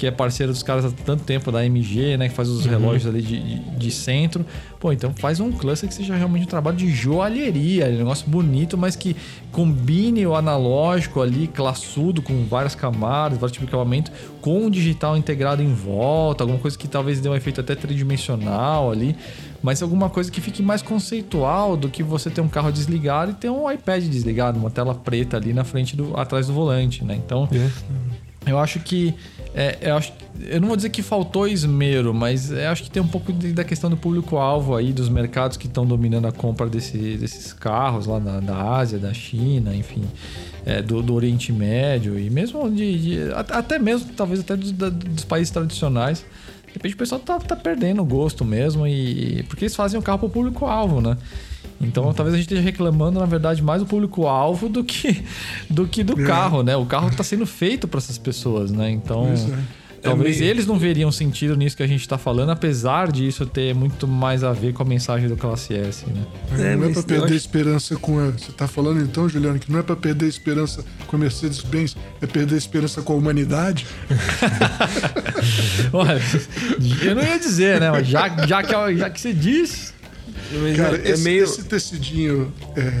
[0.00, 2.30] que é parceira dos caras há tanto tempo, da MG, né?
[2.30, 4.46] Que faz os relógios ali de, de, de centro.
[4.78, 8.78] Pô, então faz um cluster que seja realmente um trabalho de joalheria, um negócio bonito,
[8.78, 9.14] mas que
[9.52, 14.10] combine o analógico ali, classudo, com várias camadas, vários tipos de acabamento,
[14.40, 18.90] com o digital integrado em volta, alguma coisa que talvez dê um efeito até tridimensional
[18.90, 19.14] ali,
[19.62, 23.34] mas alguma coisa que fique mais conceitual do que você ter um carro desligado e
[23.34, 27.20] ter um iPad desligado, uma tela preta ali na frente do atrás do volante, né?
[27.22, 27.46] Então,
[28.46, 29.14] eu acho que.
[29.54, 33.02] É, eu, acho, eu não vou dizer que faltou esmero, mas eu acho que tem
[33.02, 36.68] um pouco de- da questão do público-alvo aí, dos mercados que estão dominando a compra
[36.68, 40.04] desse- desses carros lá da, da Ásia, da China, enfim,
[40.64, 42.98] é, do, do Oriente Médio e mesmo de.
[43.26, 46.24] de- at- até mesmo, talvez até dos, dos países tradicionais.
[46.68, 50.02] De repente o pessoal tá, tá perdendo o gosto mesmo, e porque eles fazem o
[50.02, 51.16] carro pro público-alvo, né?
[51.80, 55.22] Então talvez a gente esteja reclamando, na verdade, mais do público-alvo do que
[55.68, 56.26] do, que do É.
[56.26, 56.76] carro, né?
[56.76, 58.90] O carro está sendo feito para essas pessoas, né?
[58.90, 59.80] Então é.
[60.02, 63.74] Talvez meio- eles não veriam sentido nisso que a gente tá falando, apesar disso ter
[63.74, 66.22] muito mais a ver com a mensagem do Classe S, né?
[66.52, 68.30] não é mas pra eu perder acho- esperança com a.
[68.30, 72.26] Você tá falando então, Juliano, que não é pra perder esperança com a Mercedes-Benz, é
[72.26, 73.86] perder esperança com a humanidade?
[75.92, 76.18] Olha,
[77.04, 77.90] eu não ia dizer, né?
[77.90, 79.92] Mas já, já, que, já que você disse.
[80.62, 81.44] Mas Cara, é, é esse, meio.
[81.44, 82.92] esse tecidinho é,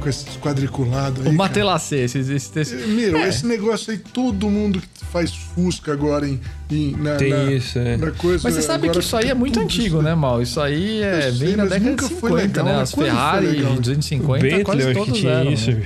[0.00, 1.28] com esse quadriculado aí.
[1.28, 6.28] O Matelacê, esse, esse, esse, Meu, esse negócio aí, todo mundo que faz Fusca agora
[6.28, 7.96] em, em- na, Tem na- isso, é.
[7.96, 8.42] na coisa.
[8.44, 10.40] Mas você sabe que isso aí é muito antigo, isso- né, Mal?
[10.42, 12.82] Isso aí é, sei, da mas década nunca de foi 50, legal, né?
[12.82, 15.52] As Ferrari de 250 Bentley, quase todos que tinha eram.
[15.52, 15.70] isso.
[15.70, 15.82] né?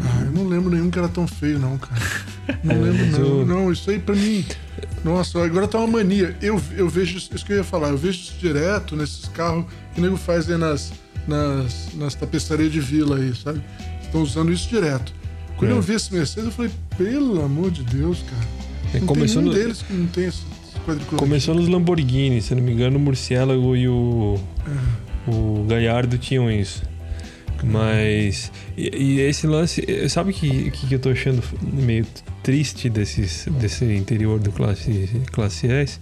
[0.00, 2.00] Ah, eu não lembro nenhum que era tão feio, não, cara.
[2.64, 3.44] Não lembro, não.
[3.44, 4.44] Não, isso aí pra mim.
[5.04, 6.36] Nossa, agora tá uma mania.
[6.42, 9.64] Eu, eu vejo isso isso que eu ia falar, eu vejo isso direto nesses carros
[9.94, 10.92] que o nego faz aí nas,
[11.26, 13.60] nas, nas tapeçarias de vila aí, sabe?
[14.02, 15.12] Estão usando isso direto.
[15.56, 15.74] Quando É.
[15.74, 18.46] eu vi esse Mercedes, eu falei, pelo amor de Deus, cara.
[18.94, 20.42] É, Não começou, tem no, nenhum deles que não tem esse
[20.86, 21.16] quadriculado.
[21.16, 24.38] começou nos Lamborghini, se não me engano, o Murciélago e o,
[25.26, 26.82] o Gallardo tinham isso.
[27.62, 28.52] Mas.
[28.76, 29.84] E, e esse lance.
[29.86, 32.06] eh, Sabe o que, que, eu tô achando meio
[32.42, 35.98] triste desses, desse interior do classe, classe S?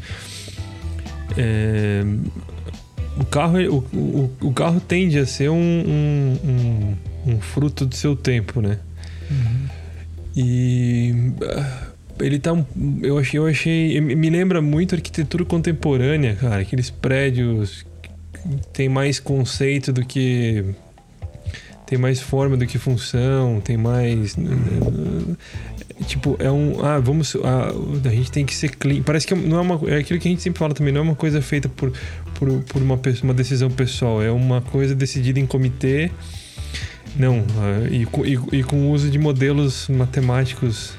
[1.37, 2.03] É,
[3.19, 7.95] o, carro, o, o, o carro tende a ser um, um, um, um fruto do
[7.95, 8.79] seu tempo, né?
[10.37, 11.33] E.
[11.43, 11.89] ah,
[12.21, 12.53] Ele tá.
[13.03, 14.01] Eu achei, eu achei.
[14.01, 16.61] Me lembra muito a arquitetura contemporânea, cara.
[16.61, 17.85] Aqueles prédios
[18.73, 20.65] tem mais conceito do que.
[21.87, 24.37] Tem mais forma do que função, tem mais.
[26.07, 26.85] Tipo, é um.
[26.85, 27.37] Ah, vamos.
[27.37, 27.71] ah,
[28.05, 29.03] a gente tem que ser clean.
[29.03, 29.81] Parece que não é uma.
[29.89, 31.93] É aquilo que a gente sempre fala também, não é uma coisa feita por,
[32.35, 34.21] por, por uma, pessoa- uma decisão pessoal.
[34.23, 36.11] É uma coisa decidida em comitê.
[37.17, 40.93] Não, ah, e, e, e com o uso de modelos matemáticos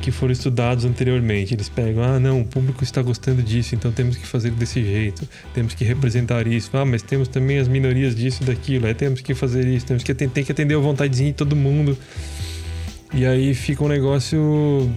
[0.00, 1.54] que foram estudados anteriormente.
[1.54, 5.28] Eles pegam, ah, não, o público está gostando disso, então temos que fazer desse jeito,
[5.54, 6.70] temos que representar isso.
[6.76, 10.02] Ah, mas temos também as minorias disso e daquilo, aí temos que fazer isso, temos
[10.02, 11.96] que tem que atender a vontadezinha de todo mundo.
[13.12, 14.90] E aí fica um negócio.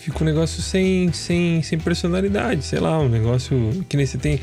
[0.00, 4.40] Fica um negócio sem, sem, sem personalidade, sei lá, um negócio que nem você tem.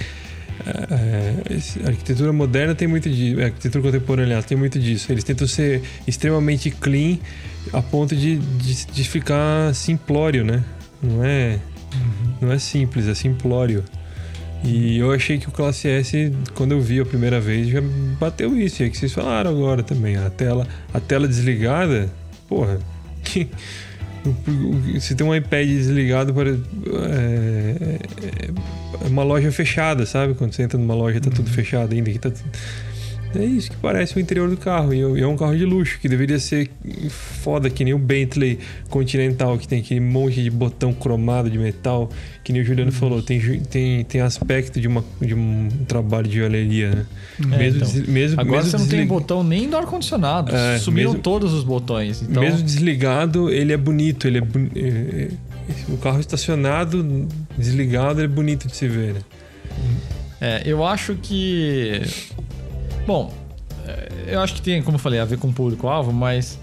[0.65, 5.11] é, é, a arquitetura moderna tem muito disso, a arquitetura contemporânea, aliás, tem muito disso.
[5.11, 7.17] Eles tentam ser extremamente clean
[7.73, 10.63] a ponto de, de, de ficar simplório, né?
[11.01, 11.59] Não é,
[12.41, 13.83] não é simples, é simplório.
[14.63, 17.79] E eu achei que o Classe S, quando eu vi a primeira vez, já
[18.19, 18.83] bateu isso.
[18.83, 20.17] E é que vocês falaram agora também.
[20.17, 22.09] A tela, a tela desligada,
[22.47, 22.79] porra.
[23.23, 23.47] que-
[24.99, 26.55] Se tem um iPad desligado, para, é,
[29.01, 30.33] é uma loja fechada, sabe?
[30.33, 32.11] Quando você entra numa loja tá tudo fechado ainda.
[32.11, 32.29] Que tá
[33.35, 34.91] É isso que parece o interior do carro.
[34.91, 36.67] E é um carro de luxo, que deveria ser
[37.09, 38.57] foda, que nem o Bentley
[38.89, 42.09] Continental, que tem aquele monte de botão cromado de metal,
[42.43, 46.37] que nem o Juliano falou, tem, tem, tem aspecto de, uma, de um trabalho de
[46.37, 47.05] joalheria, né?
[47.53, 48.13] É, mesmo, então.
[48.13, 50.55] mesmo, Agora mesmo você não tem botão nem do ar-condicionado.
[50.55, 52.23] É, Sumiram mesmo- todos os botões.
[52.23, 54.27] Então, Mesmo desligado, ele é bonito.
[54.27, 55.29] Ele é, boni- é, é,
[55.93, 59.19] o carro estacionado, desligado, ele é bonito de se ver, né?
[60.41, 62.01] É, eu acho que.
[63.09, 63.33] Bom,
[63.87, 66.59] é, eu acho que tem, como eu falei, a ver com o público-alvo, mas.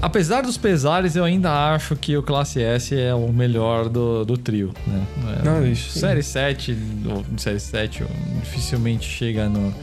[0.00, 4.38] Apesar dos pesares, eu ainda acho que o Classe S é o melhor do, do
[4.38, 5.02] trio, né?
[5.40, 5.98] É, Não, isso sim.
[6.00, 8.04] série 7, ou Série 7
[8.42, 9.74] dificilmente chega no,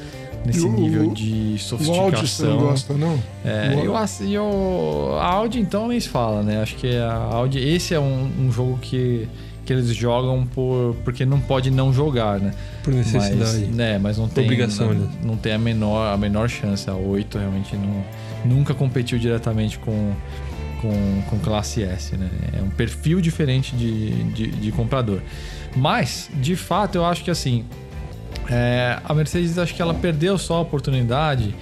[0.45, 2.57] nesse o- nível de O áudio você não sofisticação.
[2.59, 3.21] gosta, não?
[3.45, 6.61] É, O- eu, ass- e o, a Audi então nem se fala, né?
[6.61, 9.27] Acho que a Audi, esse é um, um jogo que,
[9.71, 12.53] que eles jogam por, porque não pode não jogar, né?
[12.83, 13.35] Por necessidade.
[13.37, 15.11] Mas, né, mas não tem, Obrigação, não, né?
[15.23, 16.89] não tem a menor, a menor chance.
[16.89, 18.03] A 8 realmente não,
[18.43, 20.13] nunca competiu diretamente com,
[20.81, 22.29] com, com classe S, né?
[22.59, 25.21] É um perfil diferente de, de, de comprador.
[25.75, 27.63] Mas, de fato, eu acho que assim,
[28.49, 31.55] é, a Mercedes acho que ela perdeu só a oportunidade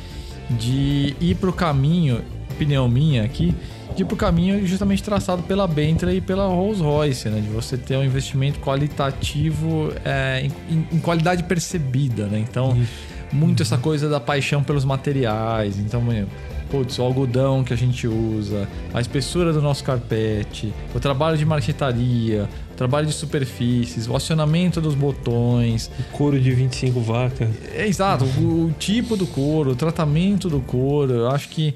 [0.50, 3.54] de ir para o caminho, opinião minha aqui,
[3.96, 7.42] de ir para o caminho justamente traçado pela Bentley e pela Rolls Royce, né?
[7.42, 12.40] De você ter um investimento qualitativo é, em, em- qualidade percebida, né?
[12.40, 12.78] Então,
[13.32, 15.78] muito essa coisa da paixão pelos materiais.
[15.80, 16.04] Então,
[16.72, 21.44] putz, o algodão que a gente usa, a espessura do nosso carpete, o trabalho de
[21.46, 27.50] marquetaria, o trabalho de superfícies, o acionamento dos botões, O couro de 25 vacas.
[27.76, 31.74] é, exato, o, o tipo do couro, o tratamento do couro, eu acho que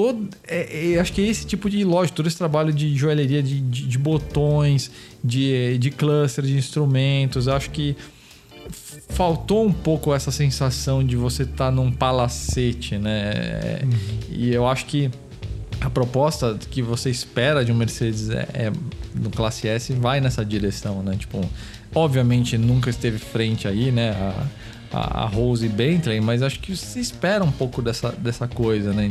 [0.00, 0.30] todo.
[0.48, 3.86] É, é, acho que esse tipo de lógico, todo esse trabalho de joalheria, de, de,
[3.86, 4.90] de botões,
[5.22, 7.94] de, de cluster de instrumentos, acho que
[9.10, 13.32] faltou um pouco essa sensação de você estar num palacete, né?
[13.34, 13.82] É,
[14.30, 15.10] E eu acho que
[15.82, 18.72] a proposta que você espera de um Mercedes é, é,
[19.14, 21.14] no classe S vai nessa direção, né?
[21.14, 21.44] Tipo,
[21.94, 24.12] obviamente nunca esteve frente aí, né?
[24.12, 24.46] A,
[24.92, 29.10] a, a Rose Bentley, mas acho que você espera um pouco dessa, dessa coisa, né?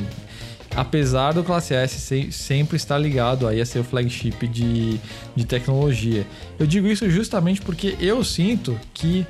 [0.75, 4.99] Apesar do classe S se, sempre estar ligado aí a ser o flagship de,
[5.35, 6.25] de tecnologia.
[6.59, 9.25] Eu digo isso justamente porque eu sinto que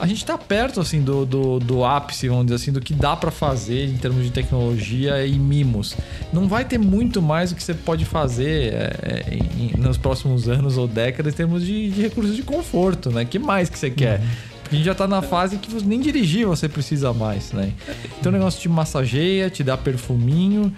[0.00, 3.14] a gente tá perto, assim, do, do, do ápice, vamos dizer assim, do que dá
[3.14, 5.94] para fazer em termos de tecnologia e mimos.
[6.32, 10.48] Não vai ter muito mais o que você pode fazer é, é em, nos próximos
[10.48, 13.26] anos ou décadas em termos de, de recursos de conforto, né?
[13.26, 14.20] que mais que você quer?
[14.20, 14.26] Uhum.
[14.70, 17.72] A gente já tá na fase que nem dirigir você precisa mais, né?
[18.18, 20.72] Então o negócio te massageia, te dá perfuminho,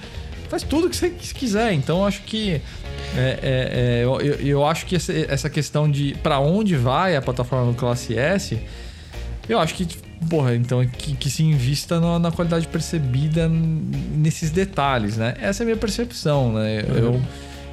[0.49, 1.75] faz tudo que você quiser.
[1.75, 2.61] Então acho que é,
[3.19, 7.77] é, é, eu, eu, acho que essa questão de para onde vai a plataforma do
[7.77, 8.59] Classe S
[9.49, 9.87] eu acho que,
[10.29, 15.35] porra, então que, que se invista no, na qualidade percebida nesses detalhes, né?
[15.41, 16.85] Essa é a minha percepção, né?
[16.89, 17.21] Eu,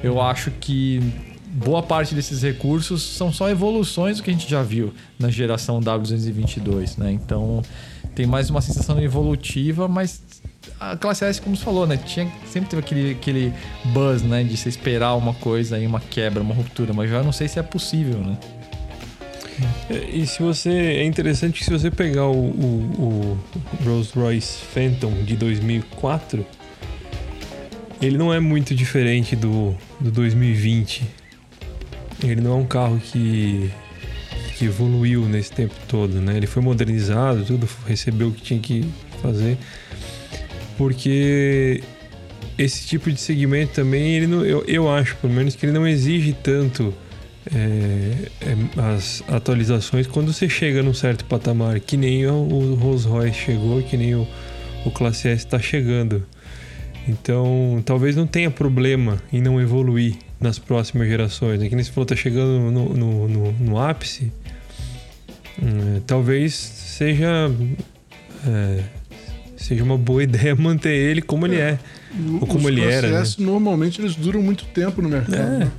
[0.02, 1.00] eu acho que
[1.50, 5.80] boa parte desses recursos são só evoluções do que a gente já viu na geração
[5.80, 7.10] W222, né?
[7.12, 7.62] Então
[8.14, 10.22] tem mais uma sensação evolutiva, mas
[10.78, 11.96] a classe S, como você falou, né?
[11.96, 13.52] Tinha, sempre teve aquele, aquele
[13.86, 14.44] buzz, né?
[14.44, 17.58] De você esperar uma coisa aí, uma quebra, uma ruptura, mas já não sei se
[17.58, 18.38] é possível, né?
[19.90, 20.70] É, e se você.
[20.70, 23.38] É interessante que se você pegar o, o,
[23.78, 26.46] o Rolls Royce Phantom de 2004,
[28.00, 31.19] ele não é muito diferente do, do 2020.
[32.22, 33.70] Ele não é um carro que,
[34.56, 36.36] que evoluiu nesse tempo todo, né?
[36.36, 38.84] Ele foi modernizado, tudo, recebeu o que tinha que
[39.22, 39.56] fazer.
[40.76, 41.82] Porque
[42.58, 45.86] esse tipo de segmento também, ele não, eu, eu acho, pelo menos, que ele não
[45.86, 46.94] exige tanto
[47.54, 48.28] é,
[48.76, 53.82] as atualizações quando você chega num certo patamar, que nem o, o Rolls Royce chegou,
[53.82, 54.26] que nem o,
[54.84, 56.26] o Classe S está chegando.
[57.08, 61.60] Então, talvez não tenha problema em não evoluir nas próximas gerações.
[61.62, 64.32] Aqui nesse falou, está chegando no, no, no, no ápice.
[65.62, 67.50] Hum, talvez seja
[68.46, 68.82] é,
[69.56, 71.78] seja uma boa ideia manter ele como ele é, é.
[72.40, 73.22] ou como ele era.
[73.22, 73.46] Os né?
[73.46, 75.34] Normalmente eles duram muito tempo no mercado.
[75.34, 75.58] É.
[75.58, 75.72] Né?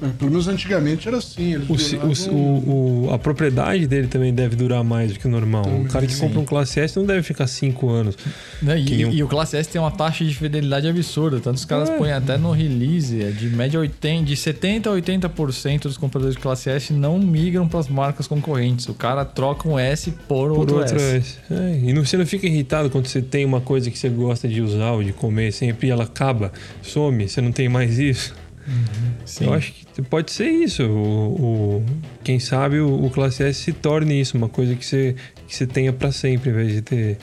[0.00, 1.56] É, pelo menos antigamente era assim.
[1.56, 5.64] O, o, o, a propriedade dele também deve durar mais do que o normal.
[5.64, 6.20] Também, o cara que sim.
[6.20, 8.16] compra um Classe S não deve ficar 5 anos.
[8.62, 8.80] Né?
[8.80, 9.12] E, um...
[9.12, 11.40] e, o Classe S tem uma taxa de fidelidade absurda.
[11.40, 11.96] Tanto os caras é.
[11.96, 16.40] põem até no release, é de média 80, de 70% a 80% dos compradores de
[16.40, 18.88] Classe S não migram para as marcas concorrentes.
[18.88, 21.16] O cara troca um S por, por outro, outro S.
[21.16, 21.38] S.
[21.50, 21.80] É.
[21.82, 24.62] E não, você não fica irritado quando você tem uma coisa que você gosta de
[24.62, 28.34] usar ou de comer sempre e ela acaba, some, você não tem mais isso.
[28.68, 30.82] Uhum, Eu acho que pode ser isso.
[30.84, 31.86] O, o
[32.22, 35.66] quem sabe o, o, Classe S se torne isso, uma coisa que você, que você
[35.66, 37.18] tenha para sempre, em vez de ter.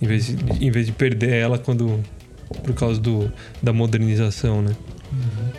[0.00, 2.00] Em vez de, em vez de perder ela quando.
[2.62, 4.76] Por causa do, da modernização, né?
[5.10, 5.52] Uhum.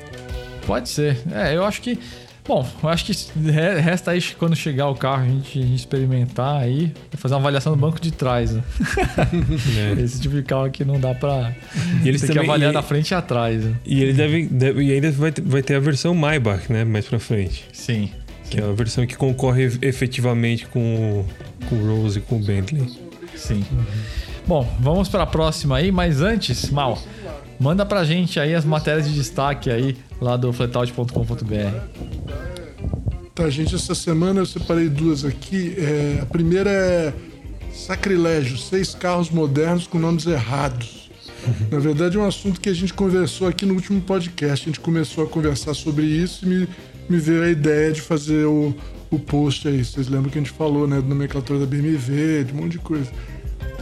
[0.68, 1.18] Pode ser.
[1.32, 1.98] É, eu acho que
[2.46, 3.14] Bom, eu acho que
[3.82, 7.72] resta aí quando chegar o carro a gente, a gente experimentar aí, fazer uma avaliação
[7.72, 8.52] do banco de trás.
[8.52, 8.64] Né?
[9.78, 10.02] É.
[10.02, 11.54] Esse tipo de carro aqui não dá pra.
[12.04, 13.64] E eles tem também, que avaliar e, na frente e atrás.
[13.64, 13.76] Né?
[13.86, 16.84] E ele deve, deve, E ainda vai ter, vai ter a versão Maybach, né?
[16.84, 17.66] Mais pra frente.
[17.72, 18.10] Sim.
[18.50, 18.64] Que sim.
[18.64, 21.26] é a versão que concorre efetivamente com,
[21.70, 22.88] com o Rose e com o Bentley.
[23.36, 23.64] Sim.
[23.72, 23.86] Uhum.
[24.46, 27.02] Bom, vamos para a próxima aí, mas antes, Mal,
[27.60, 31.14] manda pra gente aí as matérias de destaque aí lá do flatout.com.br.
[33.36, 35.76] Tá, gente, essa semana eu separei duas aqui.
[35.78, 37.14] É, a primeira é
[37.72, 41.10] sacrilégio, seis carros modernos com nomes errados.
[41.70, 44.64] Na verdade, é um assunto que a gente conversou aqui no último podcast.
[44.64, 46.70] A gente começou a conversar sobre isso e me,
[47.10, 48.74] me veio a ideia de fazer o,
[49.12, 49.84] o post aí.
[49.84, 51.02] Vocês lembram que a gente falou, né?
[51.02, 53.12] Do nomenclatura da BMW, de um monte de coisa.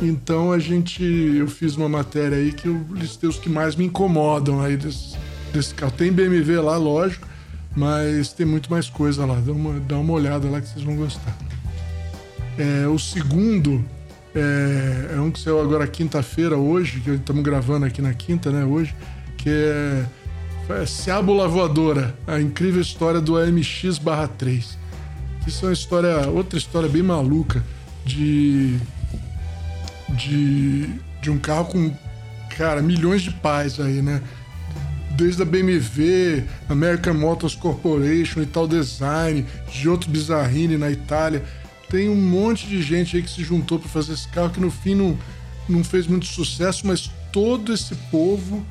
[0.02, 1.04] Então a gente.
[1.04, 5.16] Eu fiz uma matéria aí que eu listei os que mais me incomodam aí desse,
[5.52, 5.92] desse carro.
[5.92, 7.28] Tem BMW lá, lógico,
[7.76, 9.36] mas tem muito mais coisa lá.
[9.36, 11.36] Dá uma, dá uma olhada lá que vocês vão gostar.
[12.58, 13.84] É, o segundo
[14.36, 18.64] é, é, um que saiu agora quinta-feira, hoje, que estamos gravando aqui na quinta, né?
[18.66, 18.96] Hoje,
[19.38, 20.06] que é,
[20.70, 24.78] é Ciábula Voadora, a incrível história do AMX-3.
[25.48, 27.64] Isso é uma história, outra história bem maluca
[28.06, 28.78] de
[30.16, 30.90] de,
[31.22, 31.94] de um carro com,
[32.58, 34.22] cara, milhões de pais aí, né?
[35.16, 41.44] Desde a BMW, American Motors Corporation e tal Design, Giotto Bizarrini na Itália.
[41.90, 44.72] Tem um monte de gente aí que se juntou para fazer esse carro que no
[44.72, 45.18] fim não,
[45.68, 48.66] não fez muito sucesso, mas todo esse povo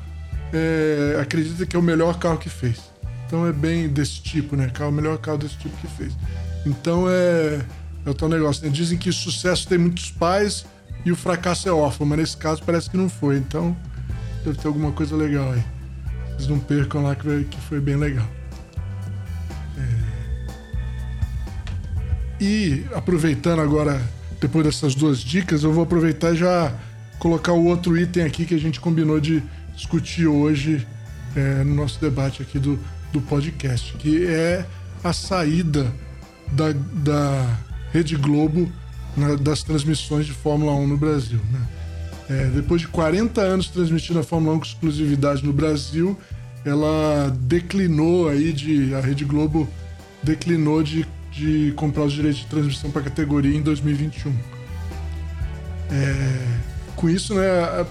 [0.51, 2.79] é, acredita que é o melhor carro que fez.
[3.27, 4.71] Então é bem desse tipo, né?
[4.79, 6.13] O melhor carro desse tipo que fez.
[6.65, 7.61] Então é,
[8.05, 8.69] é o tal negócio, né?
[8.69, 10.65] Dizem que sucesso tem muitos pais,
[11.05, 13.37] e o fracasso é órfão, mas nesse caso parece que não foi.
[13.37, 13.75] Então,
[14.45, 15.63] deve ter alguma coisa legal aí.
[16.41, 18.27] Vocês não percam lá que, que foi bem legal.
[19.77, 19.83] É.
[22.43, 24.01] E aproveitando agora,
[24.39, 26.73] depois dessas duas dicas, eu vou aproveitar e já
[27.19, 29.43] colocar o outro item aqui que a gente combinou de
[29.75, 30.87] discutir hoje
[31.35, 32.79] é, no nosso debate aqui do,
[33.13, 34.65] do podcast, que é
[35.03, 35.93] a saída
[36.51, 37.57] da, da
[37.93, 38.71] Rede Globo
[39.41, 41.39] das transmissões de Fórmula 1 no Brasil.
[41.51, 41.67] Né?
[42.31, 46.17] É, depois de 40 anos transmitindo a Fórmula 1 com exclusividade no Brasil,
[46.63, 48.95] ela declinou aí de.
[48.95, 49.67] A Rede Globo
[50.23, 54.33] declinou de, de comprar os direitos de transmissão para a categoria em 2021.
[55.91, 56.57] É,
[56.95, 57.85] com isso, né,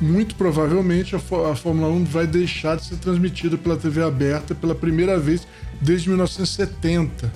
[0.00, 4.74] muito provavelmente a, a Fórmula 1 vai deixar de ser transmitida pela TV aberta pela
[4.74, 5.46] primeira vez
[5.82, 7.30] desde 1970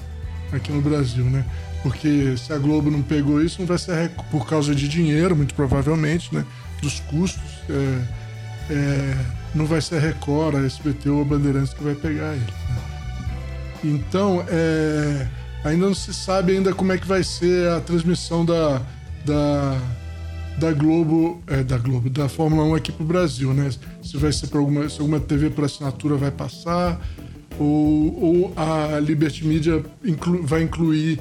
[0.52, 1.44] aqui no Brasil, né?
[1.86, 5.54] Porque se a Globo não pegou isso, não vai ser por causa de dinheiro, muito
[5.54, 6.44] provavelmente, né?
[6.82, 7.40] Dos custos.
[7.70, 8.02] é,
[8.74, 9.16] é,
[9.54, 12.40] não vai ser a Record, a SBT ou a Bandeirantes que vai pegar ele.
[12.40, 12.76] né?
[13.84, 15.28] Então, é,
[15.62, 18.82] ainda não se sabe ainda como é que vai ser a transmissão da,
[19.24, 19.80] da,
[20.58, 23.70] da Globo, é, da Globo, da Fórmula 1 aqui pro Brasil, né?
[24.02, 27.00] Se vai ser para alguma, se alguma TV por assinatura vai passar,
[27.60, 31.20] ou, ou a Liberty Media inclu- vai incluir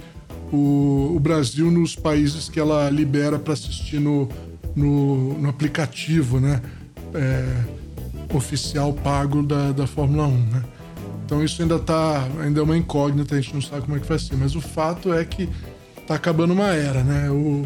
[0.56, 4.30] o, o Brasil nos países que ela libera para assistir no,
[4.76, 6.62] no, no aplicativo, né?
[7.14, 7.46] É,
[8.34, 10.64] oficial pago da, da Fórmula 1, né?
[11.26, 14.08] Então isso ainda tá, ainda é uma incógnita, a gente não sabe como é que
[14.08, 15.50] vai ser, mas o fato é que
[16.06, 17.30] tá acabando uma era, né?
[17.30, 17.66] O,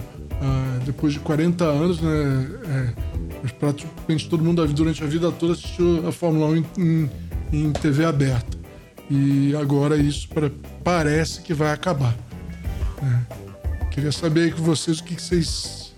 [0.86, 2.48] depois de 40 anos, né?
[3.46, 7.10] É, praticamente todo mundo durante a vida toda assistiu a Fórmula 1 em, em-
[7.52, 8.58] em TV aberta.
[9.10, 10.52] E agora isso pra-
[10.84, 12.16] parece que vai acabar.
[13.02, 13.26] Né?
[13.92, 15.94] Queria saber aí com vocês o que que vocês,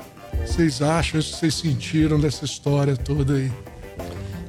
[0.45, 3.51] vocês acham, o que vocês sentiram dessa história toda aí.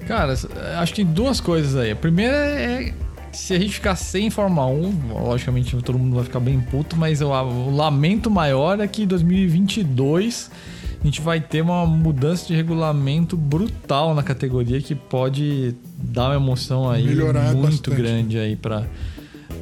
[0.06, 0.32] Cara,
[0.78, 1.90] acho que tem duas coisas aí.
[1.90, 2.94] A primeira é
[3.32, 7.22] se a gente ficar sem Fórmula 1, logicamente todo mundo vai ficar bem puto, mas
[7.22, 10.50] o, o lamento maior é que em 2022
[11.00, 16.36] a gente vai ter uma mudança de regulamento brutal na categoria que pode dar uma
[16.36, 17.96] emoção aí Melhorar muito bastante.
[17.96, 18.84] grande aí para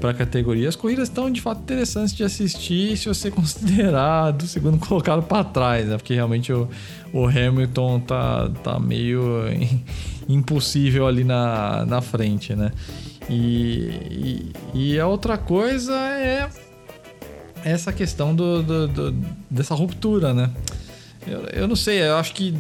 [0.01, 0.68] para a categoria.
[0.68, 5.44] As corridas estão de fato interessantes de assistir se você considerar do segundo colocado para
[5.44, 5.96] trás, né?
[5.96, 6.68] Porque realmente o,
[7.12, 9.84] o Hamilton tá, tá meio im-
[10.28, 12.72] impossível ali na, na frente, né?
[13.28, 16.48] E, e, e a outra coisa é
[17.64, 19.16] essa questão do, do- do-
[19.51, 20.51] dessa ruptura, né?
[21.26, 22.55] Eu, eu não sei, eu acho que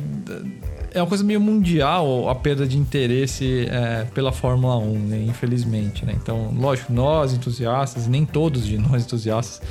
[0.92, 5.24] é uma coisa meio mundial a perda de interesse é, pela Fórmula 1, né?
[5.26, 6.04] infelizmente.
[6.04, 6.14] Né?
[6.20, 9.62] Então, lógico, nós entusiastas, nem todos de nós entusiastas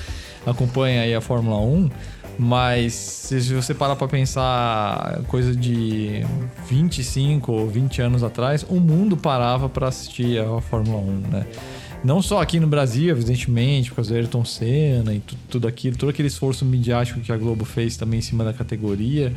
[0.46, 1.90] acompanham aí a Fórmula 1,
[2.38, 6.24] mas se você parar para pensar coisa de
[6.70, 11.46] 25 ou 20 anos atrás, o mundo parava para assistir a Fórmula 1, né?
[12.02, 15.98] Não só aqui no Brasil, evidentemente, por causa do Ayrton Senna e tu- tudo aquilo,
[15.98, 19.34] todo aquele esforço midiático que a Globo fez também em cima da categoria,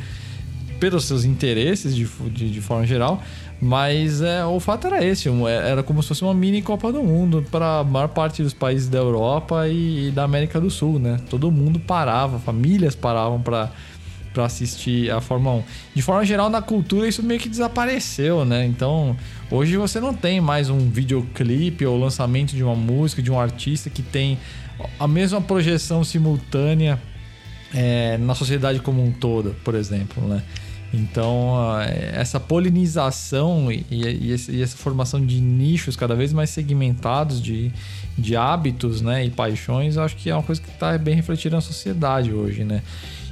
[0.83, 3.23] pelos seus interesses de, de, de forma geral,
[3.61, 7.05] mas é, o fato era esse, é- era como se fosse uma mini Copa do
[7.05, 10.99] Mundo para a maior parte dos países da Europa e, e da América do Sul,
[10.99, 11.21] né?
[11.31, 13.71] Todo mundo parava, famílias paravam para
[14.35, 15.63] para assistir a Fórmula 1.
[15.95, 18.65] De forma geral, na cultura isso meio que desapareceu, né?
[18.65, 19.15] Então,
[19.51, 23.91] hoje você não tem mais um videoclipe ou lançamento de uma música de um artista
[23.91, 24.39] que tem
[24.99, 26.99] a mesma projeção simultânea
[27.75, 30.43] é, na sociedade como um todo, por exemplo, né?
[30.93, 31.55] Então,
[32.13, 34.33] essa polinização e,
[34.63, 37.73] essa formação de nichos cada vez mais segmentados de,
[38.19, 41.63] de hábitos né, e paixões, acho que é uma coisa que está bem refletida na
[41.63, 42.83] sociedade hoje, né?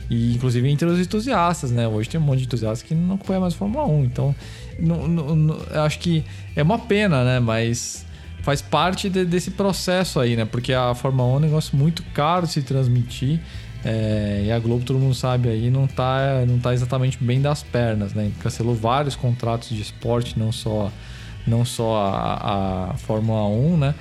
[0.08, 1.86] E inclusive entre os entusiastas, né?
[1.86, 4.04] Hoje tem um monte de entusiastas que não acompanham mais Fórmula 1.
[4.04, 4.34] Então,
[4.78, 6.24] não- não- não- acho que
[6.56, 7.38] é uma pena, né?
[7.38, 8.04] Mas
[8.42, 10.44] faz parte de- desse processo aí, né?
[10.44, 13.38] Porque a Fórmula 1 é um negócio muito caro de se transmitir.
[13.84, 17.62] É, e a Globo, todo mundo sabe aí, não tá, não tá exatamente bem das
[17.62, 18.30] pernas, né?
[18.40, 20.90] Cancelou vários contratos de esporte, não só,
[21.46, 23.94] não só a, a Fórmula 1, né?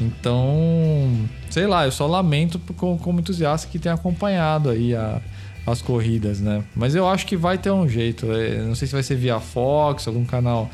[0.00, 5.20] Então, sei lá, eu só lamento como, como entusiasta que tem acompanhado aí a-
[5.66, 6.62] as corridas, né?
[6.74, 8.30] Mas eu acho que vai ter um jeito.
[8.32, 10.68] é, Não sei se vai ser via Fox, algum canal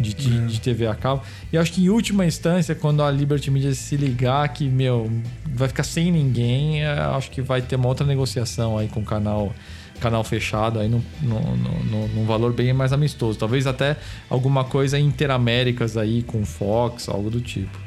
[0.00, 1.22] de, de, de TV a cabo.
[1.52, 5.10] E acho que em última instância, quando a Liberty Media se ligar que, meu,
[5.54, 9.04] vai ficar sem ninguém, é, acho que vai ter uma outra negociação aí com o
[9.04, 9.52] canal
[9.98, 13.38] canal fechado aí num, num, num- valor bem mais amistoso.
[13.38, 13.96] Talvez até
[14.28, 17.78] alguma coisa interaméricas aí com Fox, algo do tipo.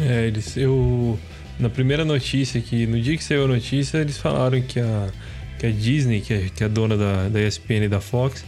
[0.00, 0.56] É, eles.
[0.56, 1.18] Eu.
[1.58, 2.86] Na primeira notícia que.
[2.86, 5.08] No dia que saiu a notícia, eles falaram que a,
[5.58, 8.44] que a Disney, que é, que é a dona da, da ESPN e da Fox,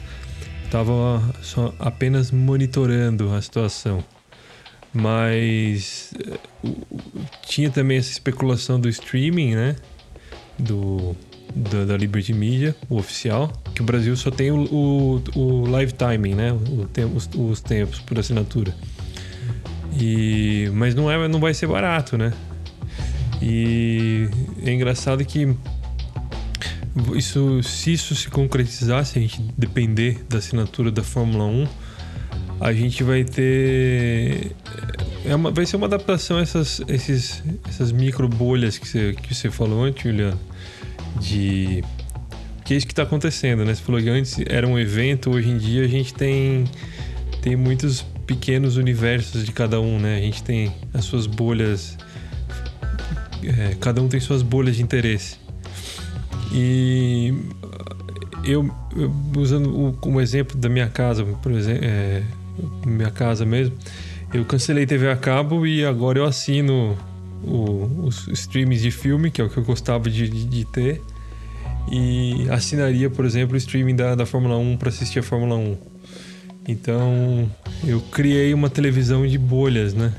[0.75, 4.03] estava só apenas monitorando a situação.
[4.93, 6.39] Mas eh,
[7.47, 9.77] tinha também essa especulação do streaming, né?
[10.59, 11.15] Do,
[11.55, 15.93] da, da Liberty Media, o oficial, que o Brasil só tem o, o, o live
[15.93, 16.53] timing, né?
[16.53, 18.75] O, os, os tempos por assinatura.
[19.97, 22.33] E, mas não, é, não vai ser barato, né?
[23.41, 24.29] E
[24.65, 25.55] é engraçado que
[27.15, 31.67] isso, se isso se concretizar, se a gente depender da assinatura da Fórmula 1,
[32.61, 34.53] a gente vai ter.
[35.25, 39.35] É uma, vai ser uma adaptação a essas, esses, essas micro bolhas que você, que
[39.35, 40.39] você falou antes, Juliano.
[41.21, 41.83] De.
[42.65, 43.75] Que é isso que está acontecendo, né?
[43.75, 46.65] Você falou que antes era um evento, hoje em dia a gente tem,
[47.43, 50.17] tem muitos pequenos universos de cada um, né?
[50.17, 51.99] A gente tem as suas bolhas.
[53.43, 55.44] é, cada um tem suas bolhas de interesse.
[56.57, 57.35] E
[58.45, 62.23] eu, eu usando o, como exemplo da minha casa, por exemplo, é,
[62.87, 63.75] minha casa mesmo,
[64.33, 66.97] eu cancelei TV a cabo e agora eu assino
[67.43, 71.03] o- os streams de filme, que é o que eu gostava de, de- de ter,
[71.91, 75.77] e assinaria, por exemplo, o streaming da, da Fórmula 1 para assistir a Fórmula 1.
[76.69, 77.51] Então
[77.87, 80.13] eu criei uma televisão de bolhas, né?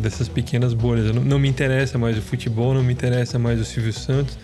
[0.00, 1.14] Dessas pequenas bolhas.
[1.14, 4.36] Não, não me interessa mais o futebol, não me interessa mais o Silvio Santos,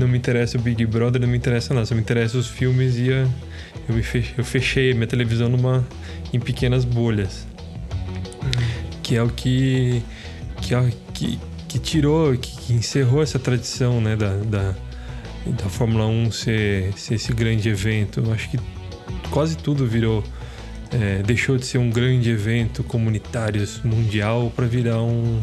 [0.00, 1.86] não me interessa o Big Brother, não me interessa nada.
[1.86, 3.28] Só me interessa os filmes e a,
[3.88, 5.86] eu, me fechei, eu fechei minha televisão numa,
[6.32, 7.46] em pequenas bolhas.
[9.02, 10.02] Que é o que,
[10.62, 11.38] que, é que,
[11.68, 14.74] que tirou, que, que encerrou essa tradição né, da, da,
[15.46, 18.22] da Fórmula 1 ser, ser esse grande evento.
[18.32, 18.58] Acho que
[19.30, 20.24] quase tudo virou
[20.92, 25.40] é, deixou de ser um grande evento comunitário mundial para virar um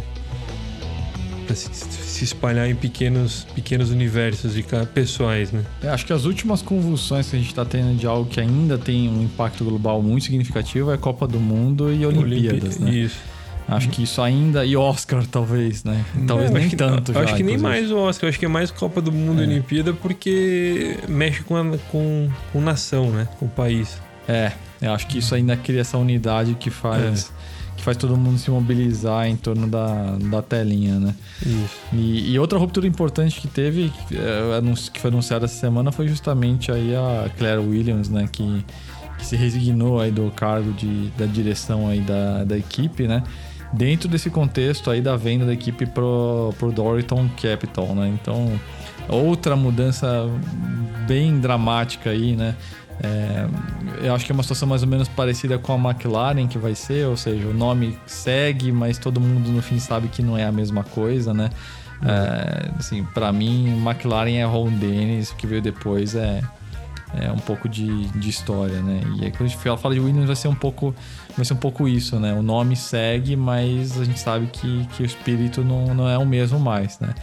[1.46, 1.70] para se,
[2.18, 4.64] se espalhar em pequenos pequenos universos de
[4.94, 5.64] pessoais, né?
[5.82, 8.78] Eu acho que as últimas convulsões que a gente está tendo de algo que ainda
[8.78, 12.92] tem um impacto global muito significativo é Copa do Mundo e Olimpíadas, Olimpí- né?
[12.92, 13.18] Isso.
[13.70, 14.66] Acho que isso ainda.
[14.66, 16.06] E Oscar, talvez, né?
[16.26, 17.12] Talvez É, nem que- tanto.
[17.12, 17.80] eu acho já, que nem inclusive.
[17.82, 19.48] mais o Oscar, acho que é mais Copa do Mundo e É.
[19.48, 23.28] Olimpíada porque mexe com, a- com, com nação, né?
[23.38, 23.98] Com o país.
[24.26, 27.30] É, eu acho que isso ainda cria essa unidade que faz.
[27.44, 27.57] É.
[27.88, 31.16] Faz todo mundo se mobilizar em torno da, da telinha, né?
[31.42, 31.80] Isso.
[31.94, 34.18] E, e outra ruptura importante que teve, que,
[34.58, 38.28] anunci- que foi anunciada essa semana, foi justamente aí a Claire Williams, né?
[38.30, 38.66] Que,
[39.18, 43.24] que se resignou aí do cargo de, da direção aí da, da equipe, né?
[43.72, 48.14] Dentro desse contexto aí da venda da equipe pro, pro Doriton Capital, né?
[48.22, 48.52] Então,
[49.08, 50.30] outra mudança
[51.08, 52.54] bem dramática aí, né?
[53.02, 53.48] É,
[54.02, 56.74] eu acho que é uma situação mais ou menos parecida com a McLaren que vai
[56.74, 60.46] ser, ou seja, o nome segue, mas todo mundo no fim sabe que não é
[60.46, 61.50] a mesma coisa, né?
[62.04, 66.42] É, assim, para mim, McLaren é Ron Dennis, o que veio depois é,
[67.20, 69.02] é um pouco de, de história, né?
[69.20, 70.94] E aí, quando a gente fala- de Williams vai ser um pouco
[71.36, 72.34] vai ser um pouco isso, né?
[72.34, 76.26] O nome segue, mas a gente sabe que, que o espírito não, não é o
[76.26, 77.14] mesmo mais, né?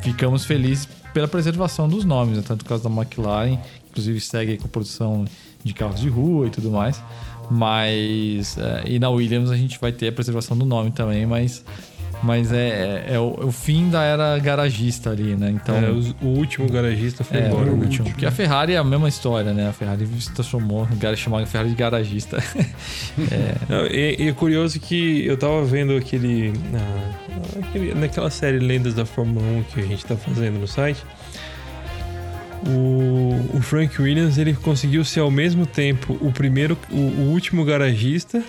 [0.00, 2.44] Ficamos felizes pela preservação dos nomes, né?
[2.46, 3.58] tanto no caso da McLaren,
[3.90, 5.24] inclusive segue com a produção
[5.62, 7.02] de carros de rua e tudo mais.
[7.50, 8.56] Mas.
[8.58, 11.64] é, e na Williams a gente vai ter a preservação do nome também, mas.
[12.22, 15.50] Mas é, é, é o, é o fim da era garagista ali, né?
[15.50, 15.74] Então.
[15.74, 17.84] É, os- o último garagista foi É, embora, o né?
[17.84, 18.10] último.
[18.10, 19.68] Porque a Ferrari é a mesma história, né?
[19.68, 22.36] A Ferrari se transformou, o chamava a Ferrari de garagista.
[23.90, 27.10] E, e é curioso que eu tava vendo aquele, ah,
[27.68, 31.02] aquele- Naquela série Lendas da Fórmula 1 que a gente tá fazendo no site.
[32.66, 37.64] O, o Frank Williams ele conseguiu ser ao mesmo tempo o primeiro, o, o último
[37.64, 38.42] garagista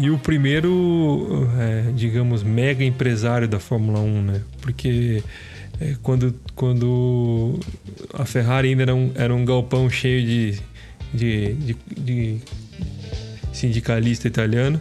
[0.00, 4.42] e o primeiro, é, digamos, mega empresário da Fórmula 1, né?
[4.60, 5.22] Porque
[5.80, 7.58] é, quando, quando
[8.14, 10.60] a Ferrari ainda era um, era um galpão cheio de,
[11.14, 12.40] de, de, de
[13.52, 14.80] sindicalista italiano.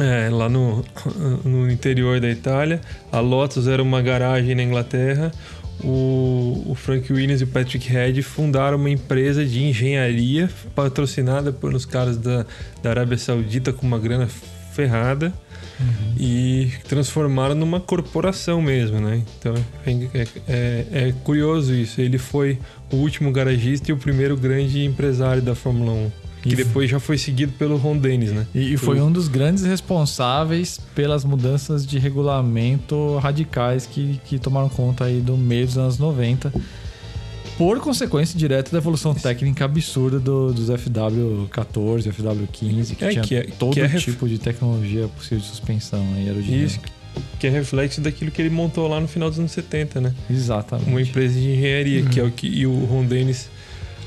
[0.00, 0.84] É, lá no,
[1.44, 2.80] no interior da Itália.
[3.10, 5.32] A Lotus era uma garagem na Inglaterra.
[5.82, 11.84] O, o Frank Williams e o Patrick Head fundaram uma empresa de engenharia patrocinada pelos
[11.84, 12.44] caras da,
[12.82, 14.28] da Arábia Saudita com uma grana
[14.72, 15.32] ferrada
[16.18, 19.22] e transformaram numa corporação mesmo, né?
[19.38, 19.54] Então
[19.86, 22.00] é, é- é curioso isso.
[22.00, 22.58] Ele foi
[22.92, 26.10] o último garagista e o primeiro grande empresário da Fórmula 1.
[26.42, 28.46] Que E- depois já foi seguido pelo Ron Dennis, né?
[28.54, 34.68] E, e foi um dos grandes responsáveis pelas mudanças de regulamento radicais que, que tomaram
[34.68, 36.52] conta aí do meio dos anos 90.
[37.56, 43.34] Por consequência direta da evolução técnica absurda do- dos FW14, FW15, que É, tinha que
[43.34, 46.64] é- todo que é ref- tipo de tecnologia possível de suspensão aí, aerodinâmica.
[46.66, 46.80] Isso,
[47.40, 50.14] que é reflexo daquilo que ele montou lá no final dos anos 70, né?
[50.30, 50.88] Exatamente.
[50.88, 53.48] Uma empresa de engenharia, que é o que e o Ron Dennis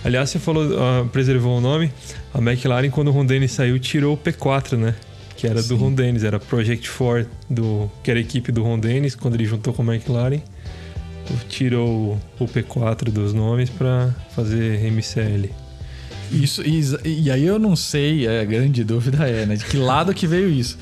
[0.03, 1.91] Aliás, você falou, ah, preservou o nome.
[2.33, 4.95] A McLaren, quando o Ron Dennis saiu, tirou o P4, né?
[5.35, 5.75] Que era do Sim.
[5.75, 9.45] Ron Dennis, era Project 4, do, que era a equipe do Ron Dennis, quando ele
[9.45, 10.41] juntou com a McLaren.
[11.47, 15.49] Tirou o P4 dos nomes para fazer MCL.
[16.31, 19.55] Isso, e, e aí eu não sei, a grande dúvida é, né?
[19.55, 20.77] De que lado que veio isso?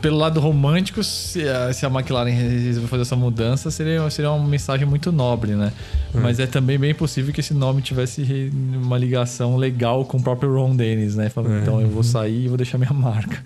[0.00, 4.46] Pelo lado romântico, se a, se a McLaren resolver fazer essa mudança, seria, seria uma
[4.46, 5.72] mensagem muito nobre, né?
[6.14, 10.54] Mas é também bem possível que esse nome tivesse uma ligação legal com o próprio
[10.54, 11.28] Ron Dennis, né?
[11.28, 11.62] Falando, É.
[11.62, 13.42] então eu vou sair e vou deixar minha marca.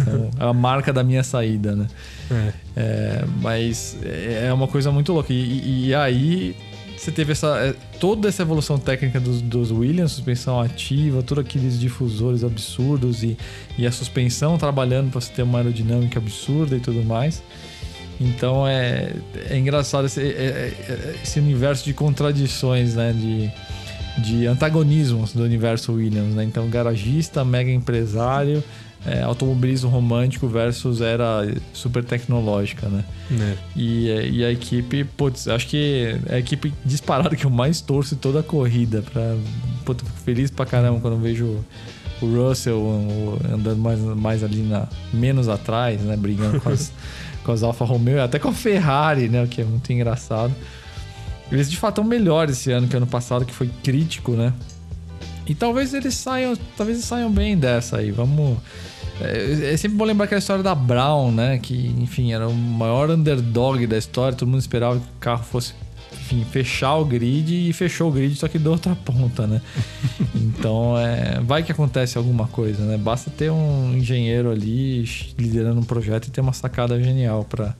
[0.00, 1.86] Então, é a marca da minha saída, né?
[2.30, 2.52] É.
[2.76, 5.32] É, mas é uma coisa muito louca.
[5.32, 6.56] E- e aí
[6.96, 11.78] você teve essa, é, toda essa evolução técnica dos, dos Williams, suspensão ativa, todos aqueles
[11.78, 13.36] difusores absurdos e,
[13.78, 17.42] e a suspensão trabalhando para você ter uma aerodinâmica absurda e tudo mais.
[18.20, 19.12] Então é,
[19.50, 23.12] é engraçado esse, é- é- é- esse universo de contradições, né?
[23.12, 23.50] De,
[24.22, 26.42] de antagonismos do universo Williams, né?
[26.42, 28.64] Então, garagista, mega empresário,
[29.06, 33.04] é, automobilismo romântico versus era super tecnológica, né?
[33.30, 33.56] Né?
[33.76, 37.80] E, é, e a equipe, putz, acho que é a equipe disparada que eu mais
[37.80, 39.02] torço em toda a corrida.
[39.02, 39.36] Pra,
[39.84, 41.64] putz, fico feliz pra caramba quando vejo
[42.20, 46.16] o Russell o- andando mais, mais ali na, menos atrás, né?
[46.16, 46.92] Brigando com as,
[47.44, 49.42] com as Alfa Romeo, até com a Ferrari, né?
[49.44, 50.52] O que é muito engraçado.
[51.52, 54.52] Eles de fato estão melhores esse ano que ano passado, que foi crítico, né?
[55.46, 58.10] E talvez eles saiam, talvez eles saiam bem dessa aí.
[58.10, 58.58] Vamos.
[59.20, 61.58] É, é sempre bom lembrar aquela história da Brown, né?
[61.58, 64.36] Que, enfim, era o maior underdog da história.
[64.36, 65.72] Todo mundo esperava que o carro fosse,
[66.12, 69.62] enfim, fechar o grid e fechou o grid, só que da outra ponta, né?
[70.34, 72.98] então, é, vai que acontece alguma coisa, né?
[72.98, 75.04] Basta ter um engenheiro ali
[75.38, 77.74] liderando um projeto e ter uma sacada genial para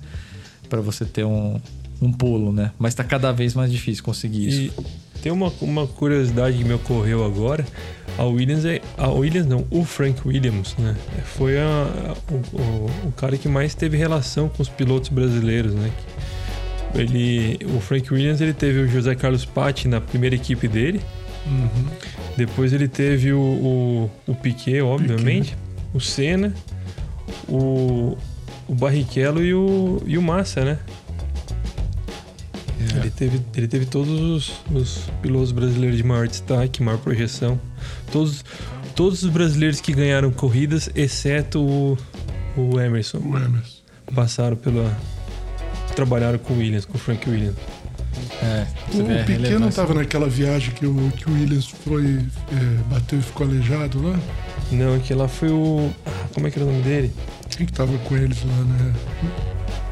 [0.68, 1.60] para você ter um,
[2.00, 2.72] um pulo, né?
[2.78, 4.60] Mas tá cada vez mais difícil conseguir isso.
[5.16, 7.64] E tem uma, uma curiosidade que me ocorreu agora.
[8.18, 8.80] A Williams é.
[8.96, 10.94] A Williams não, o Frank Williams, né?
[11.36, 15.74] Foi a, a- o, o, o cara que mais teve relação com os pilotos brasileiros,
[15.74, 15.90] né?
[16.94, 21.00] Ele, o Frank Williams ele teve o José Carlos Patti na primeira equipe dele.
[22.36, 25.56] Depois ele teve o, o, o Piquet, obviamente.
[25.94, 26.52] O Senna.
[27.48, 28.16] O,
[28.66, 30.78] o Barrichello e o, e o Massa, né?
[32.78, 37.58] Ele, teve, ele teve todos os, os pilotos brasileiros de maior destaque, maior projeção.
[38.12, 38.44] Todos,
[38.94, 41.96] todos os brasileiros que ganharam corridas, exceto o,
[42.56, 43.78] o Emerson, O Emerson.
[44.14, 44.94] passaram pela.
[45.94, 47.56] Trabalharam com o Williams, com o Frank Williams.
[48.42, 52.16] É, O Piquet não estava naquela viagem que o, que o Williams foi,
[52.52, 54.18] é, bateu e ficou aleijado lá?
[54.70, 55.90] Não, aquele lá foi o.
[56.04, 57.12] ah, Como é que era o nome dele?
[57.56, 58.94] Quem que tava com eles lá, né?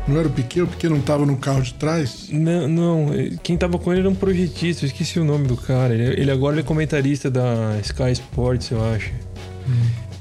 [0.07, 0.61] Não era o Piquet?
[0.63, 2.29] O Piquet não tava no carro de trás?
[2.31, 3.07] Não, não,
[3.43, 5.95] quem tava com ele era um projetista, eu esqueci o nome do cara.
[5.95, 9.11] Ele, ele agora é comentarista da Sky Sports, eu acho.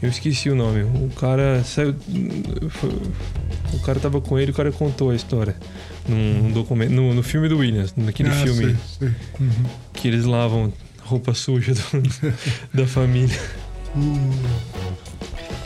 [0.02, 0.84] Eu esqueci o nome.
[0.84, 1.96] O cara saiu.
[2.70, 2.98] foi-
[3.74, 5.56] o cara tava com ele, o cara contou a história.
[6.08, 9.08] Num, documento, no, no filme do Williams, naquele Ah, filme sei, sei.
[9.40, 9.66] Uhum.
[9.94, 10.72] que eles lavam
[11.02, 12.04] roupa suja do-
[12.74, 13.38] da família.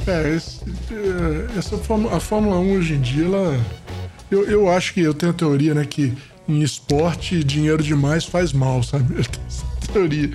[0.07, 0.61] É, esse-
[0.91, 3.59] é, essa a Fórmula 1 hoje em dia, ela.
[4.29, 6.13] Eu, eu acho que eu tenho a teoria, né, que
[6.47, 9.15] em esporte dinheiro demais faz mal, sabe?
[9.17, 10.31] Eu tenho essa teoria.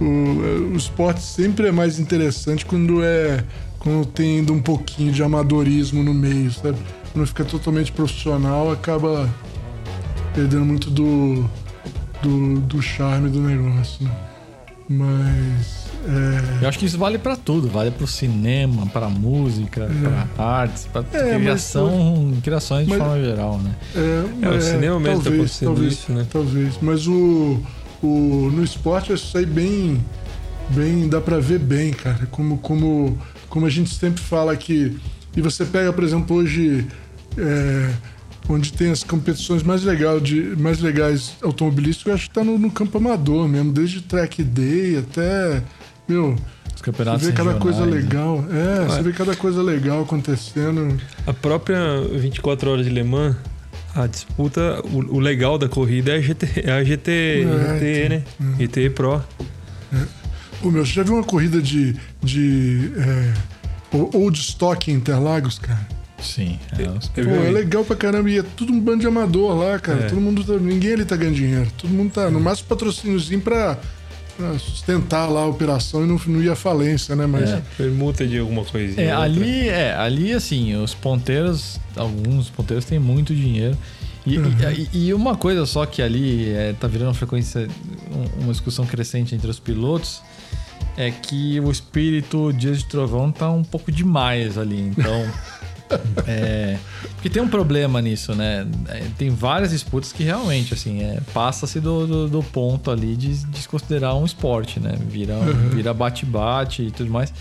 [0.00, 3.44] O, o esporte sempre é mais interessante quando é.
[3.78, 6.78] Quando tem ainda um pouquinho de amadorismo no meio, sabe?
[7.12, 9.28] Quando fica totalmente profissional, acaba
[10.34, 11.48] perdendo muito do,
[12.22, 14.10] do, do charme do negócio, né?
[14.88, 15.83] Mas.
[16.06, 19.88] É, Eu acho que isso vale pra tudo, vale pro cinema, pra música,
[20.36, 23.74] pra artes, pra É, mas criação, criações de mas- forma geral, né?
[24.42, 26.26] É, o cinema mesmo tá talvez, acontecendo talvez, isso, né?
[26.30, 27.58] Talvez, mas o,
[28.02, 29.98] o no esporte isso aí bem,
[30.70, 32.26] bem dá pra ver bem, cara.
[32.30, 34.96] Como, como, como a gente sempre fala que
[35.36, 36.86] e você pega, por exemplo, hoje
[37.38, 37.90] é,
[38.48, 42.58] onde tem as competições mais legais de mais legais automobilísticas, eu acho que tá no,
[42.58, 45.62] no campo amador mesmo, desde track day até
[46.08, 46.36] meu
[46.74, 47.92] Os campeonatos você vê cada coisa né?
[47.92, 48.44] legal.
[48.50, 49.02] É, você Ah.
[49.02, 50.98] vê cada coisa legal acontecendo.
[51.26, 53.36] A própria 24 horas de Le Mans,
[53.94, 58.08] a disputa, o, o legal da corrida é a GT, é a GT, É, GT
[58.08, 58.22] né?
[58.58, 59.22] GT Pro.
[60.62, 63.32] Ô meu, você já viu uma corrida de, de é,
[64.16, 65.86] old stock em Interlagos, cara?
[66.20, 66.58] Sim.
[66.78, 66.84] É,
[67.22, 68.30] Pô, é legal pra caramba.
[68.30, 70.04] E é tudo um bando de amador lá, cara.
[70.04, 70.08] É.
[70.08, 71.70] Todo mundo tá, ninguém ali tá ganhando dinheiro.
[71.76, 73.78] Todo mundo tá, no máximo, patrocíniozinho pra,
[74.36, 77.26] pra sustentar lá a operação e não, não ir à falência, né?
[77.26, 77.62] Mas É.
[77.76, 79.06] Permuta de alguma coisinha.
[79.06, 83.76] É, ali, é, ali assim, os ponteiros, alguns ponteiros têm muito dinheiro.
[84.26, 84.52] E, Uhum.
[84.92, 87.68] e, e uma coisa só que ali é, tá virando frequência,
[88.40, 90.22] uma discussão crescente entre os pilotos
[90.96, 94.80] é que o espírito Dias de Trovão tá um pouco demais ali.
[94.96, 95.26] Então.
[96.26, 96.78] É,
[97.24, 98.66] porque tem um problema nisso, né?
[98.88, 103.34] É, tem várias disputas que realmente, assim, é, passa-se do, do, do, ponto ali de
[103.46, 104.94] desconsiderar um esporte, né?
[105.08, 105.70] Vira, uhum.
[105.70, 107.32] vira bate-bate e tudo mais.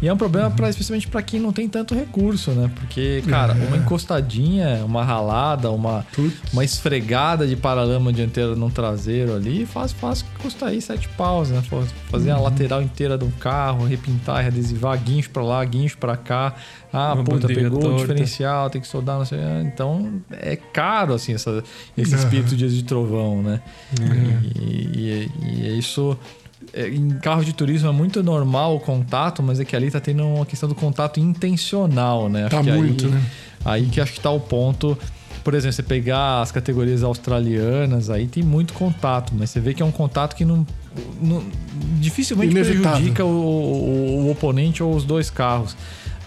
[0.00, 2.70] E é um problema, pra, especialmente para quem não tem tanto recurso, né?
[2.74, 3.66] Porque, cara, é.
[3.66, 6.06] uma encostadinha, uma ralada, uma,
[6.52, 11.62] uma esfregada de paralama dianteiro no traseiro ali, faz, faz custa aí sete paus, né?
[12.10, 12.36] Fazer uhum.
[12.36, 16.54] a lateral inteira do carro, repintar, adesivar guincho para lá, guincho para cá.
[16.92, 17.96] Ah, uma puta, pegou torta.
[17.96, 19.38] o diferencial, tem que soldar, não sei.
[19.62, 21.62] Então é caro, assim, essa,
[21.96, 22.18] esse uhum.
[22.20, 23.60] espírito de, de trovão, né?
[24.00, 24.62] Uhum.
[24.62, 26.16] E, e, e, é isso
[26.72, 30.00] é, em carro de turismo é muito normal o contato, mas é que ali tá
[30.00, 32.46] tendo uma questão do contato intencional, né?
[32.46, 33.22] Acho tá muito, aí, né?
[33.64, 34.98] Aí que acho que tá o ponto.
[35.44, 39.82] Por exemplo, você pegar as categorias australianas, aí tem muito contato, mas você vê que
[39.82, 40.66] é um contato que não,
[41.22, 41.42] não
[41.98, 42.90] dificilmente Inevitável.
[42.90, 45.76] prejudica o, o, o, oponente ou os dois carros.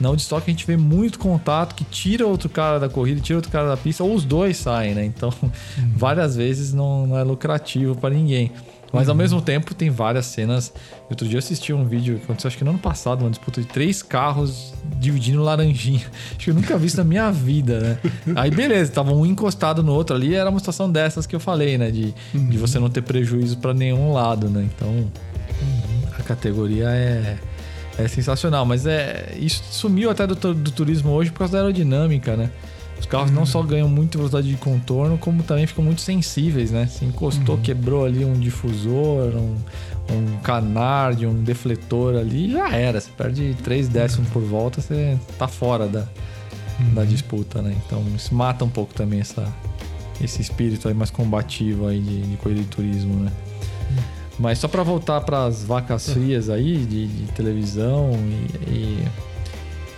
[0.02, 3.52] Na Woodstock a gente vê muito contato que tira outro cara da corrida, tira outro
[3.52, 5.06] cara da pista, ou os dois saem, né?
[5.06, 5.52] Então, uhum.
[5.96, 8.52] várias vezes não, não é lucrativo para ninguém.
[8.94, 9.22] Mas ao uhum.
[9.22, 10.74] mesmo tempo tem várias cenas.
[11.10, 13.62] Outro dia eu assisti um vídeo que aconteceu, acho que no ano passado, uma disputa
[13.62, 16.06] de três carros dividindo laranjinha.
[16.36, 17.98] Acho que eu nunca vi isso na minha vida, né?
[18.36, 21.78] Aí beleza, tava um encostado no outro ali, era uma situação dessas que eu falei,
[21.78, 21.90] né?
[21.90, 22.50] De, uhum.
[22.50, 24.68] de você não ter prejuízo para nenhum lado, né?
[24.76, 25.10] Então uhum.
[26.20, 27.38] a categoria é,
[28.04, 28.66] é sensacional.
[28.66, 32.50] Mas é isso sumiu até do, do turismo hoje por causa da aerodinâmica, né?
[33.00, 36.86] Os carros não só ganham muita velocidade de contorno, como também ficam muito sensíveis, né?
[36.86, 37.62] Se encostou, uhum.
[37.62, 39.56] quebrou ali um difusor, um,
[40.14, 43.02] um canard, um defletor ali, já era.
[43.02, 46.08] Você perde 3 décimos por volta, você tá fora da,
[46.80, 46.94] uhum.
[46.94, 47.76] da disputa, né?
[47.86, 49.48] Então isso mata um pouco também essa,
[50.24, 53.32] esse espírito aí mais combativo aí de, de corrida de turismo, né?
[54.42, 58.12] Mas só para voltar para as vacas frias aí de, de televisão
[58.68, 59.06] e,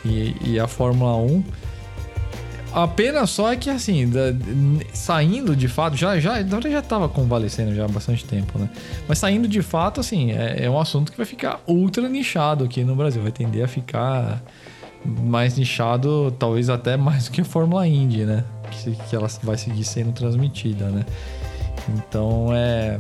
[0.05, 1.43] e, e, a Fórmula 1
[2.73, 4.33] a pena só é que, assim, da,
[4.91, 8.67] saindo de fato, já, já, já tava convalescendo já há bastante tempo, né?
[9.07, 12.83] Mas saindo de fato, assim, é, é um assunto que vai ficar ultra nichado aqui
[12.83, 13.21] no Brasil.
[13.21, 14.41] Vai tender a ficar
[15.05, 18.43] mais nichado, talvez até mais do que a Fórmula Indy, né?
[18.71, 21.05] Que, que ela vai seguir sendo transmitida, né?
[21.89, 22.97] Então é.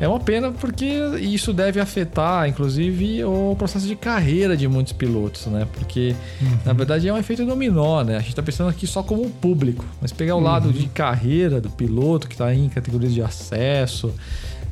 [0.00, 0.86] É uma pena porque
[1.20, 5.66] isso deve afetar, inclusive, o processo de carreira de muitos pilotos, né?
[5.72, 6.58] Porque, uhum.
[6.64, 8.16] na verdade, é um efeito dominó, né?
[8.16, 10.44] A gente está pensando aqui só como público, mas pegar o uhum.
[10.44, 14.14] lado de carreira do piloto que está em categorias de acesso,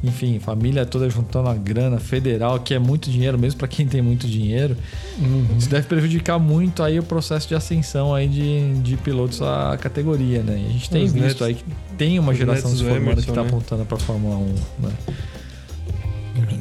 [0.03, 4.03] enfim, família toda juntando a grana federal, que é muito dinheiro mesmo para quem tem
[4.03, 4.77] muito dinheiro.
[5.19, 5.47] Uhum.
[5.59, 10.43] Isso deve prejudicar muito aí o processo de ascensão aí de, de pilotos à categoria,
[10.43, 10.59] né?
[10.59, 11.65] E a gente tem Os visto aí que
[11.97, 13.49] tem uma geração se formando que está né?
[13.49, 14.93] apontando para a Fórmula 1, né?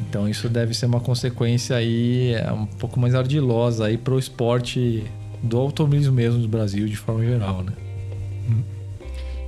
[0.08, 4.18] Então isso deve ser uma consequência aí é, um pouco mais ardilosa aí para o
[4.18, 5.04] esporte
[5.42, 7.72] do automobilismo mesmo do Brasil de forma geral, né?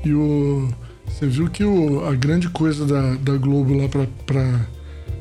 [0.04, 0.68] E o
[1.08, 4.60] você viu que o, a grande coisa da, da Globo lá para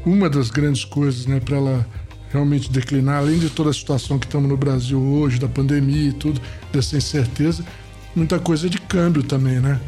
[0.06, 1.88] uma das grandes coisas, né, para ela
[2.32, 6.14] realmente declinar, além de toda a situação que estamos no Brasil hoje, da pandemia e
[6.14, 7.64] tudo, dessa incerteza,
[8.16, 9.80] muita coisa de câmbio também, né?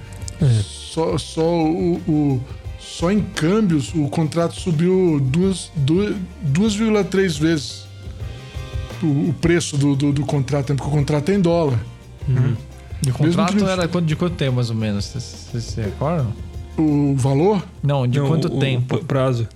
[0.41, 0.61] É.
[0.63, 2.41] Só, só o, o,
[2.79, 7.89] só em câmbios o contrato subiu 2,3 vezes
[9.03, 10.75] o, o preço do, do, do, contrato, né?
[10.75, 11.79] porque o contrato é em dólar.
[12.27, 12.55] Uhum.
[13.05, 15.05] E o contrato era de quanto tempo, mais ou menos?
[15.05, 16.33] Vocês se recordam?
[16.77, 17.63] O valor?
[17.83, 18.95] Não, de não, quanto o, tempo?
[18.95, 19.47] O prazo.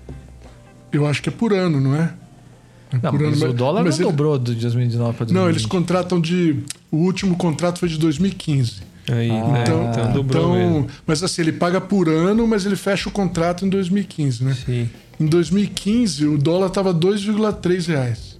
[0.91, 2.13] Eu acho que é por ano, não é?
[2.91, 4.11] é não, mas ano, o dólar mas não ele...
[4.11, 5.43] dobrou de 2019 para 2020.
[5.43, 6.59] Não, eles contratam de...
[6.91, 8.93] O último contrato foi de 2015.
[9.11, 13.09] Aí, ah, então, então dobrou então, Mas assim, ele paga por ano, mas ele fecha
[13.09, 14.57] o contrato em 2015, né?
[14.65, 14.89] Sim.
[15.19, 18.32] Em 2015, o dólar estava 2,3 reais.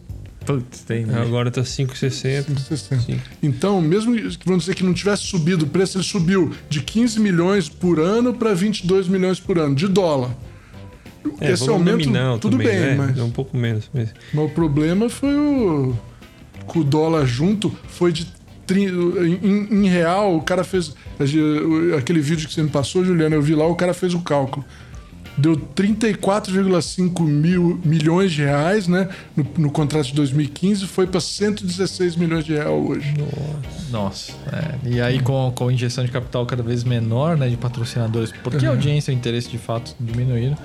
[0.46, 1.06] Putz, tem.
[1.06, 1.22] Né?
[1.22, 2.46] Agora tá 5,60.
[2.46, 3.20] 5,60.
[3.42, 7.20] Então, mesmo que vamos dizer que não tivesse subido o preço, ele subiu de 15
[7.20, 10.32] milhões por ano para 22 milhões por ano, de dólar.
[11.40, 12.96] É, Esse aumento, nominal tudo também, bem, né?
[12.96, 13.18] mas.
[13.18, 13.90] É um pouco menos.
[13.94, 14.14] Mas...
[14.34, 15.96] mas o problema foi o.
[16.66, 18.28] Com o dólar junto, foi de.
[18.72, 20.94] Em, em real, o cara fez.
[21.98, 24.66] Aquele vídeo que você me passou, Juliana, eu vi lá, o cara fez o cálculo
[25.38, 29.10] deu 34,5 mil milhões de reais, né?
[29.36, 33.14] No, no contrato de 2015 foi para 116 milhões de reais hoje.
[33.90, 34.34] Nossa.
[34.52, 34.90] É.
[34.90, 37.50] E aí com, com injeção de capital cada vez menor, né?
[37.50, 38.72] De patrocinadores, porque uhum.
[38.72, 40.58] a audiência e o interesse de fato diminuíram.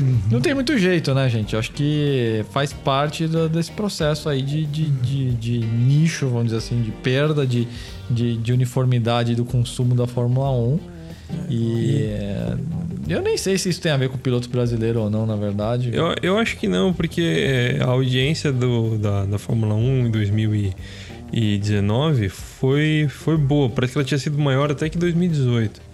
[0.00, 0.20] Uhum.
[0.30, 1.54] Não tem muito jeito, né, gente?
[1.54, 6.44] Eu acho que faz parte do, desse processo aí de, de, de, de, nicho, vamos
[6.44, 7.66] dizer assim, de perda de,
[8.08, 10.97] de, de uniformidade do consumo da Fórmula 1
[11.48, 12.56] E é,
[13.08, 15.36] eu nem sei se isso tem a ver com o piloto brasileiro ou não, na
[15.36, 15.90] verdade.
[15.92, 20.10] Eu, eu acho que não, porque é, a audiência do, da, da Fórmula 1 em
[20.10, 23.68] 2019 foi, foi boa.
[23.70, 25.88] Parece que ela tinha sido maior até que 2018.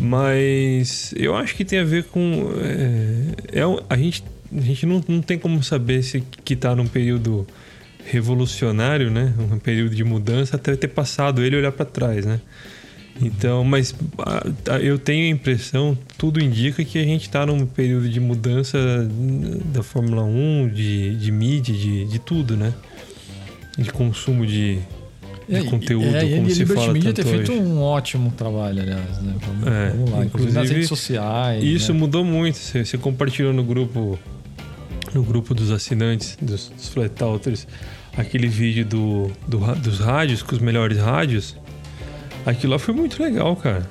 [0.00, 2.50] Mas eu acho que tem a ver com.
[2.62, 4.24] É, é, a gente,
[4.56, 7.46] a gente não, não tem como saber se que tá num período
[8.06, 9.34] revolucionário, né?
[9.38, 12.40] Um período de mudança até ter passado ele olhar para trás, né?
[13.20, 13.94] Então, mas
[14.82, 18.78] eu tenho a impressão, tudo indica que a gente está num período de mudança
[19.72, 22.72] da Fórmula 1, de, de mídia, de, de tudo, né?
[23.78, 24.78] De consumo de,
[25.48, 27.60] de é, conteúdo, é, como se fala Media tanto ter feito hoje.
[27.62, 29.34] um ótimo trabalho, aliás, né?
[29.46, 31.62] Vamos, É, vamos lá, inclusive, nas redes sociais.
[31.62, 31.98] Isso né?
[31.98, 32.58] mudou muito.
[32.58, 34.18] Você, você compartilhou no grupo
[35.14, 37.68] no grupo dos assinantes, dos, dos Flat Outers,
[38.16, 41.56] aquele vídeo do, do dos rádios, com os melhores rádios.
[42.46, 43.88] Aquilo lá foi muito legal, cara.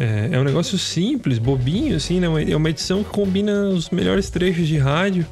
[0.00, 2.26] É, é- é um negócio simples, bobinho, assim, né?
[2.50, 5.24] É uma edição que combina os melhores trechos de rádio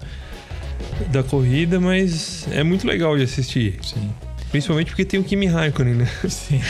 [1.11, 3.77] da corrida, mas é muito legal de assistir.
[3.83, 4.11] Sim.
[4.51, 6.09] Principalmente porque tem o Kimi Raikkonen, né?
[6.29, 6.61] Sim.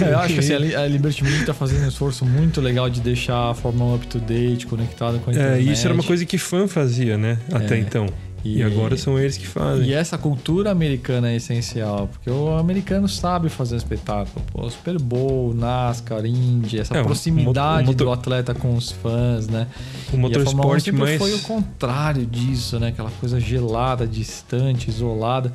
[0.00, 2.90] Eu acho que assim, a Li- a Liberty Media tá fazendo um esforço muito legal
[2.90, 5.70] de deixar a Fórmula 1 up to date, conectada com a É, internet.
[5.72, 7.38] isso era uma coisa que fã fazia, né?
[7.52, 7.78] Até É.
[7.78, 8.06] então.
[8.44, 9.86] E, agora são eles que fazem.
[9.88, 14.44] E essa cultura americana é essencial, porque o americano sabe fazer espetáculo.
[14.52, 19.46] Pô, Super Bowl, NASCAR, Indy, essa É, o proximidade motor- do atleta com os fãs,
[19.46, 19.66] né?
[20.12, 21.18] O e a Fórmula 1 motorsport mais.
[21.18, 22.88] foi o contrário disso, né?
[22.88, 25.52] Aquela coisa gelada, distante, isolada.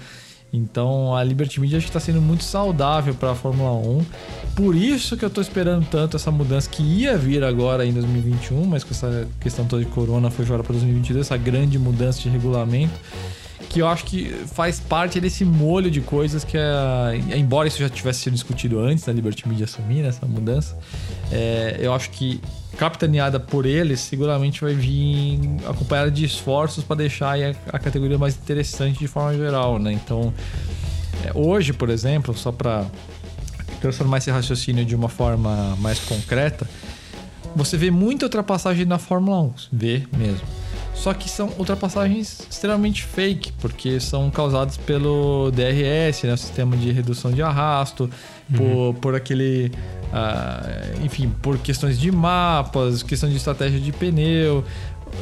[0.55, 4.05] Então a Liberty Media acho que está sendo muito saudável para a Fórmula 1.
[4.55, 8.65] Por isso que eu estou esperando tanto essa mudança que ia vir agora em 2021,
[8.65, 12.29] mas com essa questão toda de corona foi jogada para 2022, essa grande mudança de
[12.29, 12.93] regulamento.
[13.69, 17.89] Que eu acho que faz parte desse molho de coisas que, é, embora isso já
[17.89, 20.77] tivesse sido discutido antes da Liberty Media assumir né, essa mudança,
[21.31, 22.39] é, eu acho que
[22.77, 28.35] capitaneada por eles, seguramente vai vir acompanhada de esforços para deixar a, a categoria mais
[28.35, 29.93] interessante de forma geral, né?
[29.93, 30.33] Então,
[31.23, 32.85] é, hoje, por exemplo, só para
[33.81, 36.67] transformar esse raciocínio de uma forma mais concreta,
[37.55, 40.45] você vê muita ultrapassagem na Fórmula 1, vê mesmo.
[40.93, 46.91] Só que são ultrapassagens extremamente fake, porque são causadas pelo DRS, né, o sistema de
[46.91, 48.09] redução de arrasto,
[48.53, 49.71] por, por aquele.
[50.13, 50.63] ah,
[51.03, 54.63] enfim, por questões de mapas, questão de estratégia de pneu.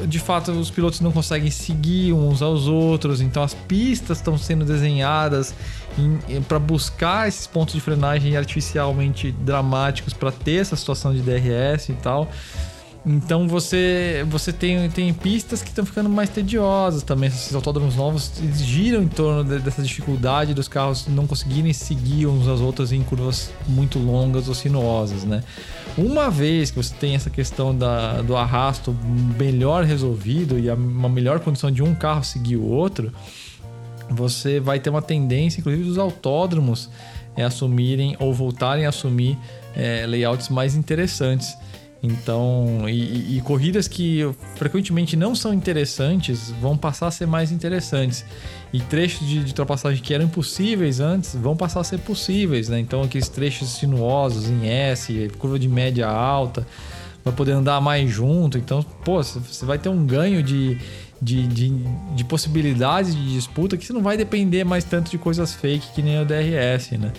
[0.08, 4.66] De fato, os pilotos não conseguem seguir uns aos outros, então as pistas estão sendo
[4.66, 5.54] desenhadas
[6.48, 11.94] para buscar esses pontos de frenagem artificialmente dramáticos para ter essa situação de DRS e
[11.94, 12.32] tal.
[13.06, 17.28] Então você você tem, tem pistas que estão ficando mais tediosas também.
[17.28, 22.48] Esses autódromos novos giram em torno de- dessa dificuldade dos carros não conseguirem seguir uns
[22.48, 25.44] aos outros em curvas muito longas ou sinuosas, né?
[25.98, 28.96] Uma vez que você tem essa questão da, do arrasto
[29.38, 33.12] melhor resolvido e a- uma melhor condição de um carro seguir o outro,
[34.10, 36.90] você vai ter uma tendência, inclusive, dos autódromos
[37.36, 39.38] é, assumirem ou voltarem a assumir
[39.76, 41.58] é, layouts mais interessantes.
[42.06, 48.26] Então, e, e- corridas que frequentemente não são interessantes vão passar a ser mais interessantes.
[48.74, 52.78] E trechos de, de ultrapassagem que eram impossíveis antes vão passar a ser possíveis, né?
[52.78, 56.68] Então, aqueles trechos sinuosos em S, curva de média alta,
[57.24, 58.58] vai poder andar mais junto.
[58.58, 60.78] Então, pô, você vai ter um ganho de,
[61.22, 61.70] de, de,
[62.16, 66.02] de possibilidades de disputa que você não vai depender mais tanto de coisas fake que
[66.02, 67.14] nem o DRS, né?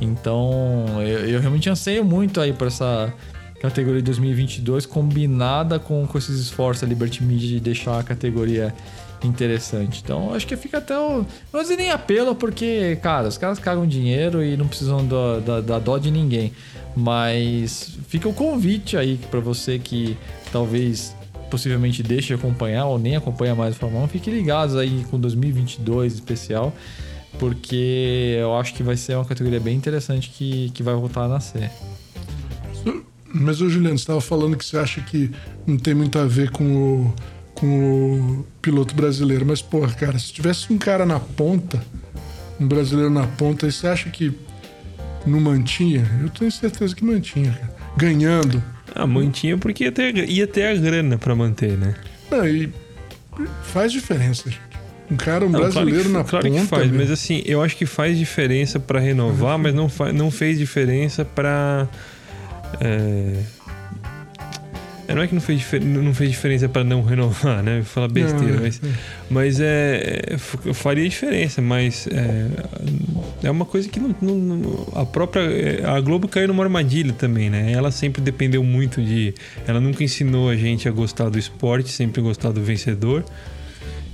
[0.00, 3.14] Então, eu, eu realmente anseio muito aí por essa
[3.64, 8.74] categoria de 2022 combinada com, com esses esforços da Liberty Media de deixar a categoria
[9.22, 10.02] interessante.
[10.04, 11.24] Então, acho que fica até o.
[11.50, 15.60] Não dizer nem apelo, porque, cara, os caras cagam dinheiro e não precisam da, da,
[15.62, 16.52] da dó de ninguém.
[16.94, 20.14] Mas fica o convite aí para você que
[20.52, 21.16] talvez
[21.50, 25.18] possivelmente deixe de acompanhar ou nem acompanha mais o Fórmula 1, fique ligados aí com
[25.18, 26.72] 2022 especial,
[27.38, 31.28] porque eu acho que vai ser uma categoria bem interessante que, que vai voltar a
[31.28, 31.70] nascer.
[33.34, 35.30] Mas, ô Juliano, você estava falando que você acha que
[35.66, 37.14] não tem muito a ver com o,
[37.54, 37.66] com
[38.40, 39.44] o piloto brasileiro.
[39.44, 41.82] Mas, porra, cara, se tivesse um cara na ponta,
[42.60, 44.32] um brasileiro na ponta, aí você acha que
[45.26, 46.08] não mantinha?
[46.22, 47.74] Eu tenho certeza que mantinha, cara.
[47.96, 48.62] Ganhando.
[48.94, 51.94] Ah, mantinha porque ia ter, ia ter a grana pra manter, né?
[52.30, 52.72] Não, e
[53.64, 54.62] faz diferença, gente.
[55.10, 56.60] Um cara, um Não, brasileiro claro que, na claro ponta.
[56.60, 57.00] que faz, meu.
[57.00, 61.24] mas assim, eu acho que faz diferença pra renovar, mas não, fa não fez diferença
[61.24, 61.88] pra.
[62.80, 63.42] É,
[65.06, 67.82] É, não é que não fez, não fez diferença para não renovar, né?
[67.82, 68.80] Falar besteira, Não, é, mas,
[69.28, 72.48] mas é, é, f- faria diferença, mas é,
[73.46, 77.12] é uma coisa que não, não- não- a própria é, a Globo caiu numa armadilha
[77.12, 77.70] também, né?
[77.72, 79.34] Ela sempre dependeu muito de,
[79.66, 83.24] ela nunca ensinou a gente a gostar do esporte, sempre gostar do vencedor.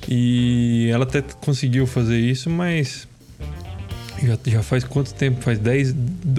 [0.09, 3.07] E ela até conseguiu fazer isso, mas
[4.23, 5.41] já, já faz quanto tempo?
[5.43, 5.95] Faz 10,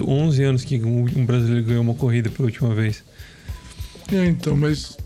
[0.06, 3.02] 11 anos que um brasileiro ganhou uma corrida pela última vez.
[4.12, 4.96] É, então, mas.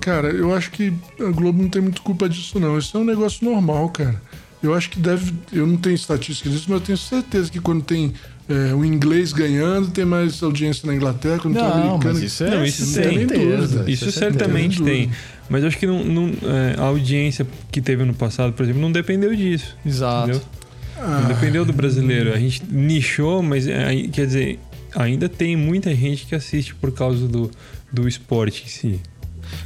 [0.00, 2.78] Cara, eu acho que a Globo não tem muito culpa disso, não.
[2.78, 4.20] Isso é um negócio normal, cara.
[4.62, 5.32] Eu acho que deve.
[5.52, 8.12] Eu não tenho estatística disso, mas eu tenho certeza que quando tem
[8.48, 12.14] é, o inglês ganhando, tem mais audiência na Inglaterra, quando tem o Não, americano.
[12.14, 13.56] mas isso é Não, isso não tem nem certeza.
[13.78, 13.90] dúvida.
[13.90, 15.10] Isso é certamente tem.
[15.48, 18.80] Mas eu acho que não, não- é, a audiência que teve no passado, por exemplo,
[18.80, 19.76] não dependeu disso.
[19.84, 20.30] Exato.
[20.30, 20.42] Entendeu?
[20.98, 22.32] Ah, dependeu do brasileiro.
[22.32, 24.58] A gente nichou, mas aí- quer dizer,
[24.94, 27.50] ainda tem muita gente que assiste por causa do,
[27.92, 29.00] do esporte em si.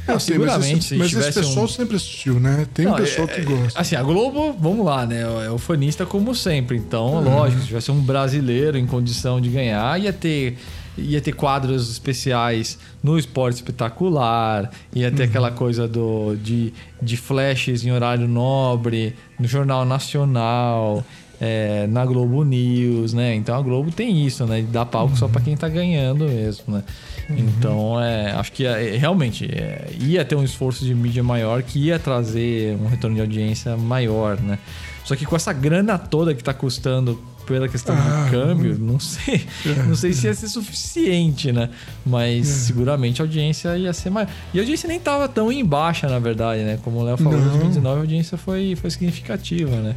[0.07, 2.67] Não, sei, mas seguramente, esse, se mas esse pessoal um- sempre assistiu, né?
[2.71, 3.79] Tem um Não, pessoal é- que gosta.
[3.79, 5.21] Assim, a Globo, vamos lá, né?
[5.45, 6.77] É o fanista como sempre.
[6.77, 10.55] Então, lógico, se tivesse um brasileiro em condição de ganhar, ia ter,
[10.95, 16.71] ia ter quadros especiais no esporte espetacular, ia ter aquela coisa do, de,
[17.01, 21.03] de flashes em horário nobre, no Jornal Nacional.
[21.43, 23.33] É, na Globo News, né?
[23.33, 24.61] Então a Globo tem isso, né?
[24.61, 26.83] Dar palco só pra quem tá ganhando mesmo, né?
[27.29, 31.79] Então, é, acho que é, realmente é, ia ter um esforço de mídia maior que
[31.79, 34.59] ia trazer um retorno de audiência maior, né?
[35.03, 38.99] Só que com essa grana toda que tá custando pela questão Ah, do câmbio, não
[38.99, 39.41] sei,
[39.87, 41.69] não sei se ia ser suficiente, né?
[42.05, 44.29] Mas seguramente a audiência ia ser maior.
[44.53, 46.77] E a audiência nem tava tão em baixa, na verdade, né?
[46.83, 47.49] Como o Léo falou, em Não.
[47.49, 49.95] 2019 a audiência foi, foi significativa, né?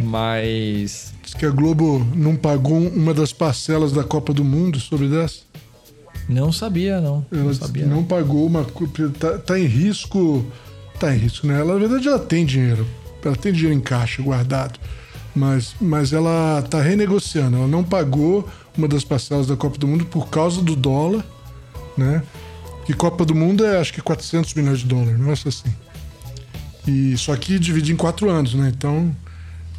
[0.00, 5.08] Mas Diz que a Globo não pagou uma das parcelas da Copa do Mundo sobre
[5.08, 5.40] dessa.
[6.28, 7.24] não sabia, não.
[7.32, 7.86] Ela Não sabia.
[7.86, 7.96] não.
[7.96, 8.64] não pagou uma.
[9.18, 10.46] Tá, tá em risco.
[10.98, 11.60] Tá em risco, né?
[11.60, 12.86] Ela, na verdade, ela tem dinheiro.
[13.24, 14.78] Ela tem dinheiro em caixa guardado.
[15.34, 17.56] Mas, mas ela tá renegociando.
[17.56, 21.24] Ela não pagou uma das parcelas da Copa do Mundo por causa do dólar,
[21.96, 22.22] né?
[22.86, 25.68] Que Copa do Mundo é acho que 400 milhões de dólares, não é assim.
[26.86, 28.72] E só que divide em quatro anos, né?
[28.74, 29.14] Então.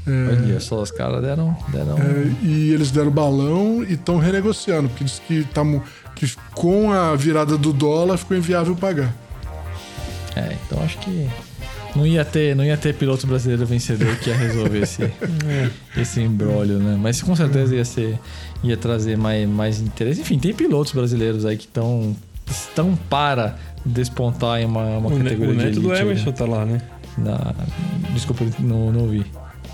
[0.10, 1.56] É, Olha só, os caras deram.
[1.70, 5.84] deram é, e eles deram balão e estão renegociando, porque diz que, tá, mu-
[6.16, 9.14] que com a virada do dólar ficou inviável pagar.
[10.36, 11.28] É, então acho que
[11.96, 15.12] não ia ter, não ia ter piloto brasileiro vencedor que ia resolver esse,
[15.98, 16.98] esse embrólio, né?
[17.02, 18.18] Mas com certeza ia ser
[18.64, 20.22] ia trazer mais, mais interesse.
[20.22, 22.16] Enfim, tem pilotos brasileiros aí que estão
[22.50, 26.26] estão para despontar em uma, uma o, ne- categoria o de neto do elite, Emerson
[26.30, 26.32] né?
[26.36, 26.82] tá lá, né?
[27.18, 27.54] Na-
[28.14, 29.26] Desculpa, não, não ouvi.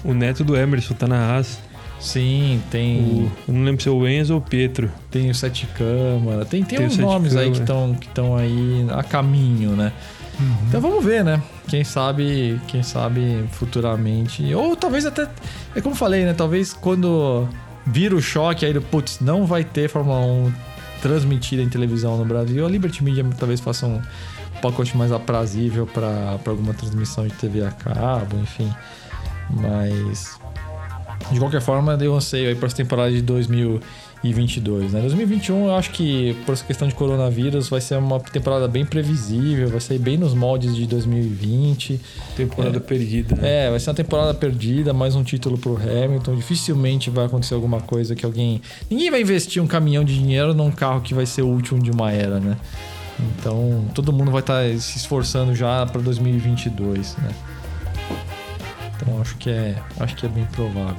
[0.06, 1.60] O neto do Emerson tá na Haas.
[2.00, 4.92] Sim, tem O, eu não lembro se é o Enzo ou o Pietro.
[5.10, 7.94] tem o Sete Câmara, tem, tem, Tem uns nomes aí que Câmara.
[7.94, 9.92] estão que aí a caminho, né?
[10.68, 11.42] Então vamos ver, né?
[11.68, 15.28] Quem sabe, quem sabe futuramente, ou talvez até
[15.74, 16.34] é como eu falei, né?
[16.34, 17.48] Talvez quando
[17.86, 20.54] vira o choque aí do putz, não vai ter Fórmula 1
[21.02, 24.02] transmitida em televisão no Brasil, a Liberty Media talvez faça um
[24.62, 28.72] pacote mais aprazível para alguma transmissão de TV a cabo, enfim.
[29.50, 30.38] Mas
[31.32, 35.02] de qualquer forma, deu um anseio aí para essa temporada de 2022, né?
[35.02, 39.70] 2021, eu acho que por essa questão de coronavírus vai ser uma temporada bem previsível,
[39.70, 42.00] vai sair bem nos moldes de 2020.
[42.36, 43.36] Temporada perdida.
[43.36, 43.66] né?
[43.66, 46.36] É, vai ser uma temporada perdida, mais um título pro Hamilton.
[46.36, 48.62] Dificilmente vai acontecer alguma coisa que alguém.
[48.90, 51.90] Ninguém vai investir um caminhão de dinheiro num carro que vai ser o último de
[51.90, 52.56] uma era, né?
[53.20, 57.30] Então, todo mundo vai estar se esforçando já para 2022, né?
[58.96, 60.96] Então, acho que é, acho que é bem provável.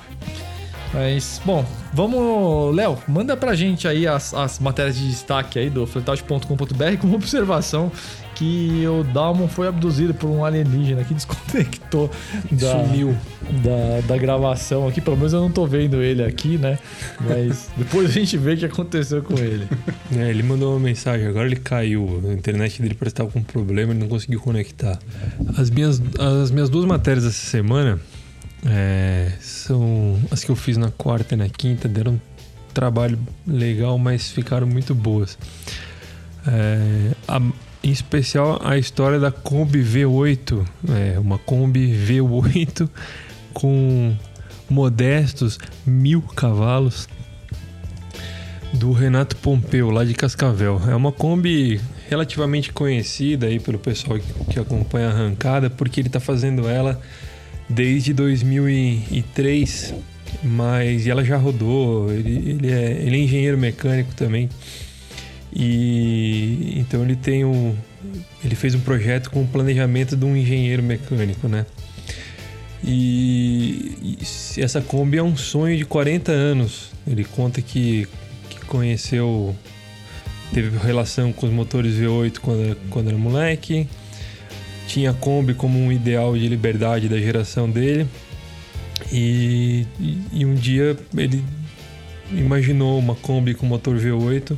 [0.92, 5.86] Mas, bom, vamos, Léo, manda pra gente aí as, as matérias de destaque aí do
[5.86, 7.90] fletout.com.br com uma observação
[8.36, 12.10] que o Dalmon foi abduzido por um alienígena que desconectou
[12.52, 13.16] da, Sumiu.
[13.64, 15.00] da, da gravação aqui.
[15.00, 16.78] Pelo menos eu não tô vendo ele aqui, né?
[17.20, 19.66] Mas depois a gente vê o que aconteceu com ele.
[20.14, 22.22] É, ele mandou uma mensagem, agora ele caiu.
[22.28, 24.98] A internet dele parece que estava com problema, ele não conseguiu conectar.
[25.56, 27.98] As minhas, as minhas duas matérias dessa semana
[28.68, 32.20] é, são as que eu fiz na quarta e na quinta, deram um
[32.74, 35.38] trabalho legal, mas ficaram muito boas.
[36.46, 37.40] É, a-
[37.82, 40.66] em especial a história da Kombi V8,
[41.14, 42.88] é, uma Kombi V8
[43.54, 44.14] com
[44.68, 47.08] modestos mil cavalos
[48.72, 50.80] do Renato Pompeu, lá de Cascavel.
[50.88, 56.08] É uma Kombi relativamente conhecida aí pelo pessoal que, que acompanha a arrancada, porque ele
[56.08, 57.00] está fazendo ela
[57.68, 59.94] desde 2003,
[60.42, 64.48] mas ela já rodou, ele, ele, é, ele é engenheiro mecânico também.
[65.52, 67.74] E então ele tem um
[68.44, 71.66] ele fez um projeto com o planejamento de um engenheiro mecânico, né?
[72.84, 74.18] E,
[74.56, 76.90] e essa Kombi é um sonho de 40 anos.
[77.06, 78.06] Ele conta que,
[78.48, 79.56] que conheceu
[80.52, 83.88] teve relação com os motores V8 quando quando era moleque.
[84.96, 88.08] Tinha a Kombi como um ideal de liberdade da geração dele.
[89.12, 89.86] E,
[90.32, 91.44] e, um dia ele
[92.32, 94.56] imaginou uma Kombi com motor V8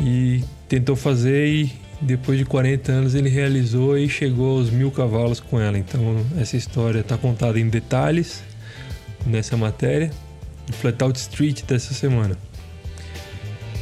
[0.00, 1.70] e tentou fazer e
[2.00, 5.76] depois de 40 anos ele realizou e chegou aos mil cavalos com ela.
[5.76, 8.42] Então essa história está contada em detalhes
[9.26, 10.10] nessa matéria
[10.66, 12.38] do Flatout Street dessa semana.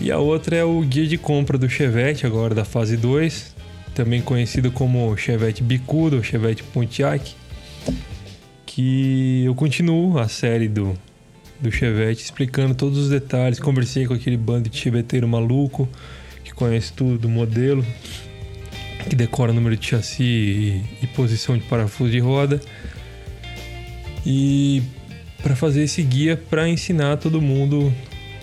[0.00, 3.53] E a outra é o guia de compra do Chevette, agora da fase 2,
[3.95, 7.34] também conhecido como Chevette Bicudo Chevette Pontiac,
[8.66, 10.99] que eu continuo a série do,
[11.61, 13.61] do Chevette explicando todos os detalhes.
[13.61, 15.88] Conversei com aquele bando de cheveteiro maluco
[16.42, 17.84] que conhece tudo do modelo,
[19.09, 22.61] que decora o número de chassi e, e posição de parafuso de roda.
[24.26, 24.82] E
[25.42, 27.92] para fazer esse guia para ensinar todo mundo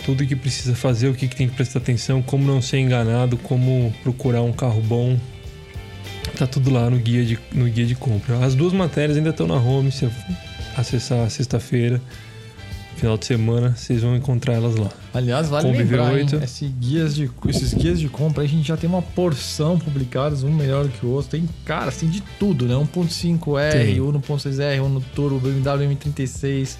[0.05, 3.37] tudo que precisa fazer, o que, que tem que prestar atenção, como não ser enganado,
[3.37, 5.19] como procurar um carro bom.
[6.37, 8.43] Tá tudo lá no guia de, no guia de compra.
[8.43, 10.09] As duas matérias ainda estão na home, se
[10.75, 12.01] acessar sexta-feira,
[12.95, 14.89] final de semana, vocês vão encontrar elas lá.
[15.13, 16.43] Aliás, vale Kombi lembrar, hein, V8.
[16.43, 20.51] esse guias de, esses guias de compra, a gente já tem uma porção publicados, um
[20.51, 21.31] melhor que o outro.
[21.31, 22.75] Tem, cara, tem de tudo, né?
[22.75, 23.97] 1.5R, Tem.
[23.97, 26.77] 1.6R, Uno Turbo, BMW M36,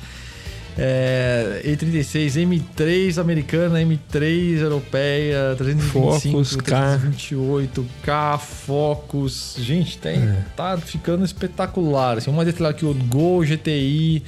[0.78, 6.97] é, E36, M3 americana, M3 europeia, 325, Focus, K.
[6.99, 9.55] 328, K, Focus.
[9.59, 10.45] Gente, tem, É.
[10.55, 12.17] tá ficando espetacular.
[12.17, 14.24] Assim, uma detalhe aqui, o Gol, GTI.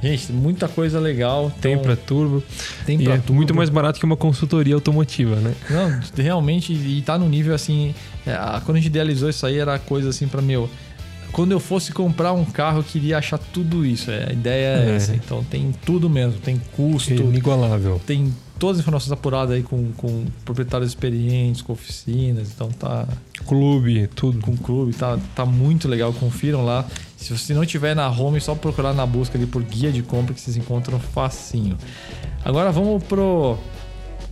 [0.00, 1.50] Gente, muita coisa legal.
[1.60, 2.40] Tem Então, para turbo.
[2.86, 3.34] tem pra é tudo.
[3.34, 5.52] muito mais barato que uma consultoria automotiva, né?
[5.68, 7.92] Não, realmente, e tá no nível assim.
[8.24, 10.70] é, quando a gente idealizou isso aí, era coisa assim pra meu.
[11.32, 14.10] Quando eu fosse comprar um carro, eu queria achar tudo isso.
[14.10, 14.96] é, a ideia é, É.
[14.96, 15.14] essa.
[15.14, 16.38] Então tem tudo mesmo.
[16.40, 18.00] Tem custo, Inigualável.
[18.06, 22.50] tem todas as informações apuradas aí com, com proprietários experientes, com oficinas.
[22.54, 23.06] Então tá
[23.46, 24.40] Clube, tudo.
[24.40, 26.12] com clube, tá, tá muito legal.
[26.12, 26.84] Confiram lá.
[27.16, 30.02] Se você não tiver na home, é só procurar na busca ali por guia de
[30.02, 31.76] compra que vocês encontram facinho.
[32.44, 33.56] Agora vamos pro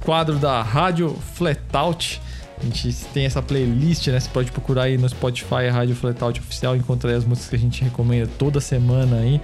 [0.04, 2.20] quadro da Rádio Flatout.
[2.58, 4.18] A gente tem essa playlist, né?
[4.18, 7.58] Você pode procurar aí no Spotify Rádio Flatout Oficial, encontra aí as músicas que a
[7.58, 9.40] gente recomenda toda semana aí.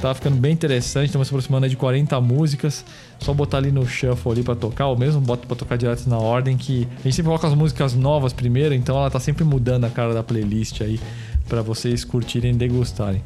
[0.00, 2.84] Tá ficando bem interessante, estamos aproximando de 40 músicas.
[3.18, 6.18] Só botar ali no shuffle ali pra tocar, ou mesmo bota pra tocar direto na
[6.18, 9.84] ordem, que a gente sempre coloca as músicas novas primeiro, então ela tá sempre mudando
[9.84, 11.00] a cara da playlist aí
[11.48, 13.22] para vocês curtirem e degustarem.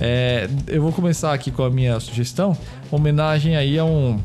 [0.00, 2.56] É, eu vou começar aqui com a minha sugestão,
[2.90, 4.20] homenagem aí a um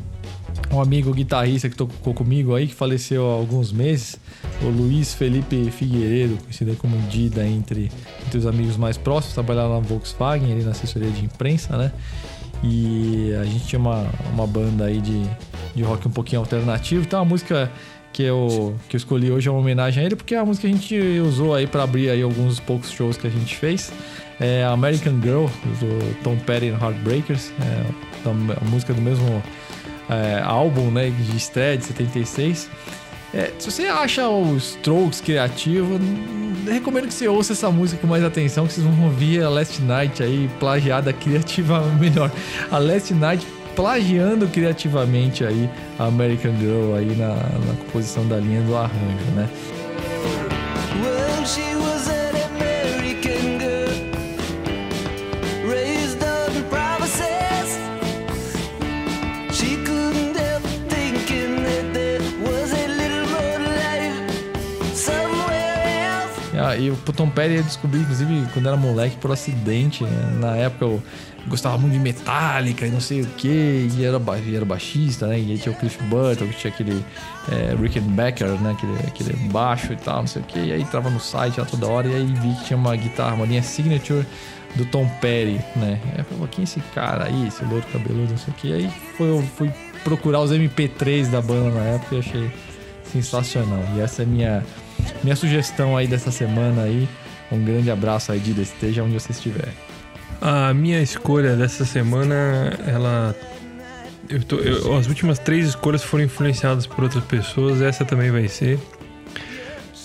[0.70, 4.18] um amigo guitarrista que tocou comigo aí, que faleceu há alguns meses,
[4.62, 7.90] o Luiz Felipe Figueiredo, conhecido como Dida entre,
[8.26, 11.92] entre os amigos mais próximos, trabalhava na Volkswagen, ali na assessoria de imprensa, né?
[12.62, 15.22] E a gente tinha uma, uma banda aí de,
[15.74, 17.04] de rock um pouquinho alternativo.
[17.04, 17.70] Então a música
[18.12, 20.66] que eu, que eu escolhi hoje é uma homenagem a ele, porque é a música
[20.66, 23.92] que a gente usou aí para abrir aí alguns poucos shows que a gente fez.
[24.40, 25.46] É American Girl,
[25.80, 29.42] do Tom Petty and Heartbreakers, é a música do mesmo
[30.08, 32.68] é, álbum né, de estreia de 76.
[33.34, 36.00] É, se você acha o Strokes criativo,
[36.66, 39.82] recomendo que você ouça essa música com mais atenção, que vocês vão ouvir a Last
[39.82, 42.30] Night aí plagiada criativa melhor.
[42.70, 43.46] A Last Night
[43.76, 49.48] plagiando criativamente aí a American Girl aí na, na composição da linha do arranjo, né?
[51.00, 51.87] Well,
[66.78, 70.04] e o Tom Petty eu descobri, inclusive, quando era moleque, por acidente.
[70.04, 70.38] né?
[70.40, 71.02] Na época eu
[71.46, 75.38] gostava muito de Metallica e não sei o que, e era, e era baixista, né?
[75.38, 77.04] E aí tinha o Cliff Burton, que tinha aquele
[77.50, 78.72] é, Rickenbacker, né?
[78.72, 80.58] Aquele, aquele baixo e tal, não sei o que.
[80.58, 83.34] E aí entrava no site lá toda hora e aí vi que tinha uma guitarra,
[83.34, 84.24] uma linha signature
[84.76, 86.00] do Tom Petty, né?
[86.12, 88.72] Aí eu falei, quem é esse cara aí, esse louro cabeludo, não sei o que.
[88.72, 89.72] Aí foi, eu fui
[90.04, 92.50] procurar os MP3 da banda na época e achei
[93.10, 93.82] sensacional.
[93.96, 94.64] E essa é minha,
[95.22, 97.08] minha sugestão aí dessa semana aí.
[97.50, 99.68] Um grande abraço aí, Dida, esteja onde você estiver.
[100.40, 103.34] A minha escolha dessa semana, ela.
[104.28, 108.46] Eu tô, eu- as últimas três escolhas foram influenciadas por outras pessoas, essa também vai
[108.48, 108.78] ser.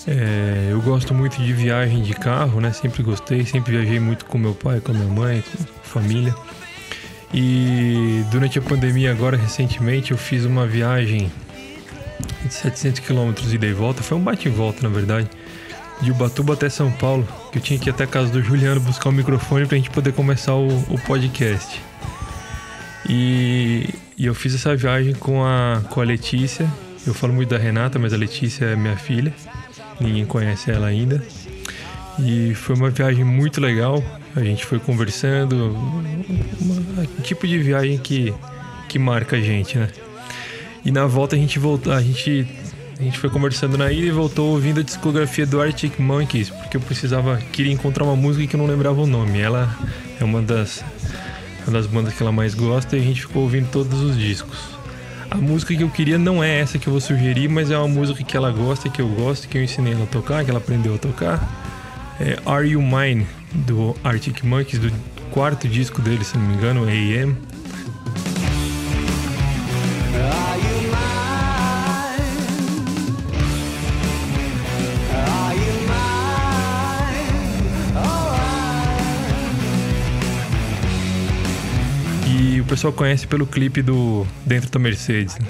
[0.06, 2.72] É, eu gosto muito de viagem de carro, né?
[2.72, 6.34] Sempre gostei, sempre viajei muito com meu pai, com minha mãe, com família.
[7.32, 11.30] E durante a pandemia, agora recentemente, eu fiz uma viagem
[12.54, 14.02] 700 quilômetros ida e volta.
[14.02, 15.28] Foi um bate e volta, na verdade.
[16.00, 18.80] De Ubatuba até São Paulo, que eu tinha que ir até a casa do Juliano
[18.80, 21.80] buscar o microfone pra gente poder começar o, o podcast.
[23.08, 26.70] E, e eu fiz essa viagem com a, com a Letícia.
[27.06, 29.32] Eu falo muito da Renata, mas a Letícia é minha filha.
[30.00, 31.22] Ninguém conhece ela ainda.
[32.18, 34.02] E foi uma viagem muito legal.
[34.34, 35.76] A gente foi conversando.
[35.76, 38.34] um tipo de viagem que,
[38.88, 39.88] que marca a gente, né?
[40.84, 41.92] E na volta a gente voltou.
[41.92, 42.46] A gente,
[42.98, 46.76] a gente foi conversando na ida e voltou ouvindo a discografia do Arctic Monkeys, porque
[46.76, 47.38] eu precisava.
[47.52, 49.40] Queria encontrar uma música que eu não lembrava o nome.
[49.40, 49.74] Ela
[50.20, 50.84] é uma das,
[51.66, 54.74] uma das bandas que ela mais gosta e a gente ficou ouvindo todos os discos.
[55.30, 57.88] A música que eu queria não é essa que eu vou sugerir, mas é uma
[57.88, 60.60] música que ela gosta, que eu gosto, que eu ensinei ela a tocar, que ela
[60.60, 61.42] aprendeu a tocar.
[62.20, 64.92] É Are You Mine, do Arctic Monkeys, do
[65.32, 67.36] quarto disco dele, se não me engano, AM.
[82.64, 85.36] O pessoal conhece pelo clipe do Dentro da Mercedes.
[85.38, 85.46] né?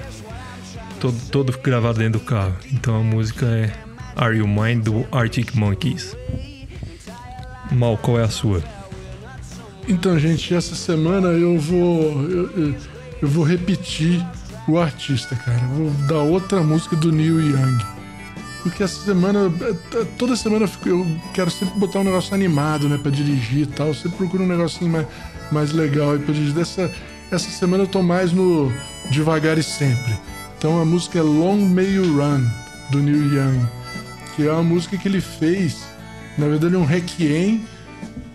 [0.99, 2.55] Todo, todo gravado dentro do carro.
[2.71, 3.71] Então a música é
[4.15, 6.15] Are You Mine, do Arctic Monkeys.
[7.71, 8.63] Mal, qual é a sua?
[9.87, 12.21] Então, gente, essa semana eu vou.
[12.29, 12.75] Eu, eu-
[13.27, 14.23] vou repetir
[14.67, 15.59] o artista, cara.
[15.59, 17.77] Vou dar outra música do Neil Young.
[18.61, 22.89] Porque essa semana, eh, toda semana eu, fico- eu quero sempre botar um negócio animado,
[22.89, 23.87] né, pra dirigir e tal.
[23.87, 25.05] Eu sempre procuro um negocinho mais,
[25.51, 26.53] mais legal aí pra dirigir.
[26.53, 26.91] Dessa,
[27.31, 28.71] essa semana eu tô mais no
[29.09, 30.13] Devagar e Sempre.
[30.57, 32.45] Então a música é Long May You Run,
[32.91, 33.65] do Neil Young.
[34.35, 35.85] Que é uma música que ele fez,
[36.37, 37.63] na verdade, é um requiem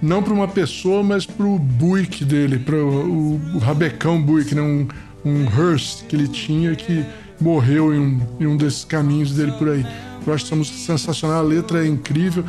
[0.03, 4.63] não para uma pessoa, mas para o Buick dele, para o, o Rabecão Buick, né?
[4.63, 4.89] um,
[5.25, 7.05] um Hearst que ele tinha que
[7.41, 9.85] morreu em um, em um desses caminhos dele por aí.
[10.27, 12.45] Eu acho essa música sensacional, a letra é incrível.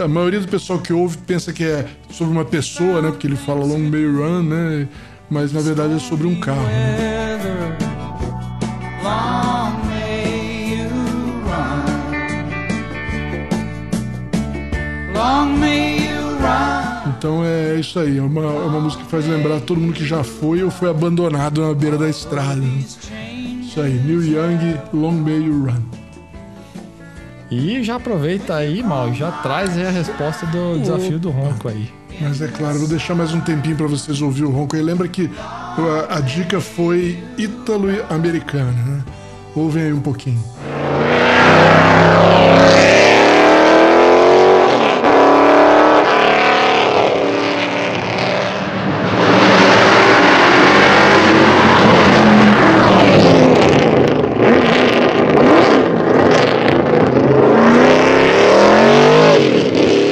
[0.00, 3.10] A maioria do pessoal que ouve pensa que é sobre uma pessoa, né?
[3.10, 4.88] Porque ele fala Long May Run, né?
[5.28, 6.62] Mas na verdade é sobre um carro.
[6.62, 7.20] Né?
[17.18, 20.06] Então é isso aí, é uma, é uma música que faz lembrar todo mundo que
[20.06, 22.62] já foi ou foi abandonado na beira da estrada.
[23.60, 25.99] Isso aí, Neil Young, Long May You Run.
[27.50, 31.90] E já aproveita aí, Mal, já traz aí a resposta do desafio do ronco aí.
[32.20, 34.76] Mas é claro, vou deixar mais um tempinho pra vocês ouvir o ronco.
[34.76, 35.28] E lembra que
[36.08, 39.04] a, a dica foi ítalo-americana, né?
[39.56, 40.42] Ouvem aí um pouquinho.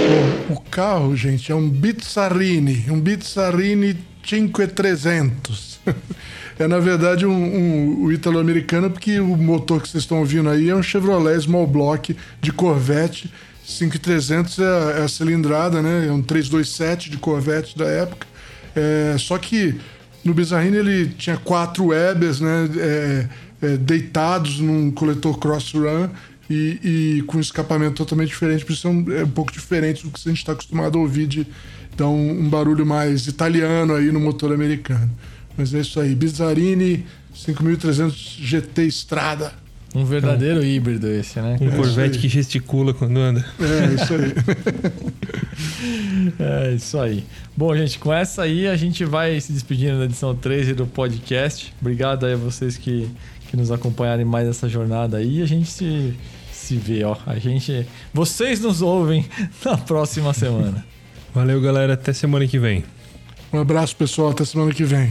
[0.08, 0.60] Bom, o
[1.08, 5.78] carro, gente, é um Bizarrini, um Bizarrini 5300.
[6.60, 10.68] É, na verdade, um, um- o ítalo-americano, porque o motor que vocês estão ouvindo aí
[10.68, 13.32] é um Chevrolet Small Block de Corvette.
[13.64, 14.62] 5300 é,
[14.98, 16.08] é a cilindrada, né?
[16.08, 18.26] É um 327 de Corvette da época.
[18.74, 19.76] É, só que
[20.24, 22.68] no Bizarrini ele tinha quatro Webers, né?
[22.76, 23.28] é,
[23.62, 26.08] é, deitados num coletor Cross Run
[26.48, 28.64] e, e com escapamento totalmente diferente.
[28.64, 31.00] Por isso é um, é um pouco diferente do que a gente está acostumado a
[31.00, 31.46] ouvir de
[31.96, 35.10] dar um, um barulho mais italiano aí no motor americano.
[35.56, 36.14] Mas é isso aí.
[36.14, 37.04] Bizarrini
[37.34, 39.52] 5300 GT Estrada.
[39.94, 41.56] Um verdadeiro híbrido esse, né?
[41.60, 43.44] Um isso Corvette que gesticula quando anda.
[43.58, 44.34] É isso aí.
[46.38, 47.24] É isso aí.
[47.56, 51.72] Bom, gente, com essa aí a gente vai se despedindo da edição 13 do podcast.
[51.80, 53.08] Obrigado aí a vocês que,
[53.48, 55.42] que nos acompanharem mais nessa jornada aí.
[55.42, 56.14] A gente se,
[56.68, 57.16] se vê, ó.
[57.26, 57.86] A gente.
[58.12, 59.24] Vocês nos ouvem
[59.64, 60.84] na próxima semana.
[61.34, 61.94] Valeu, galera.
[61.94, 62.84] Até semana que vem.
[63.52, 64.30] Um abraço, pessoal.
[64.30, 65.10] Até semana que vem.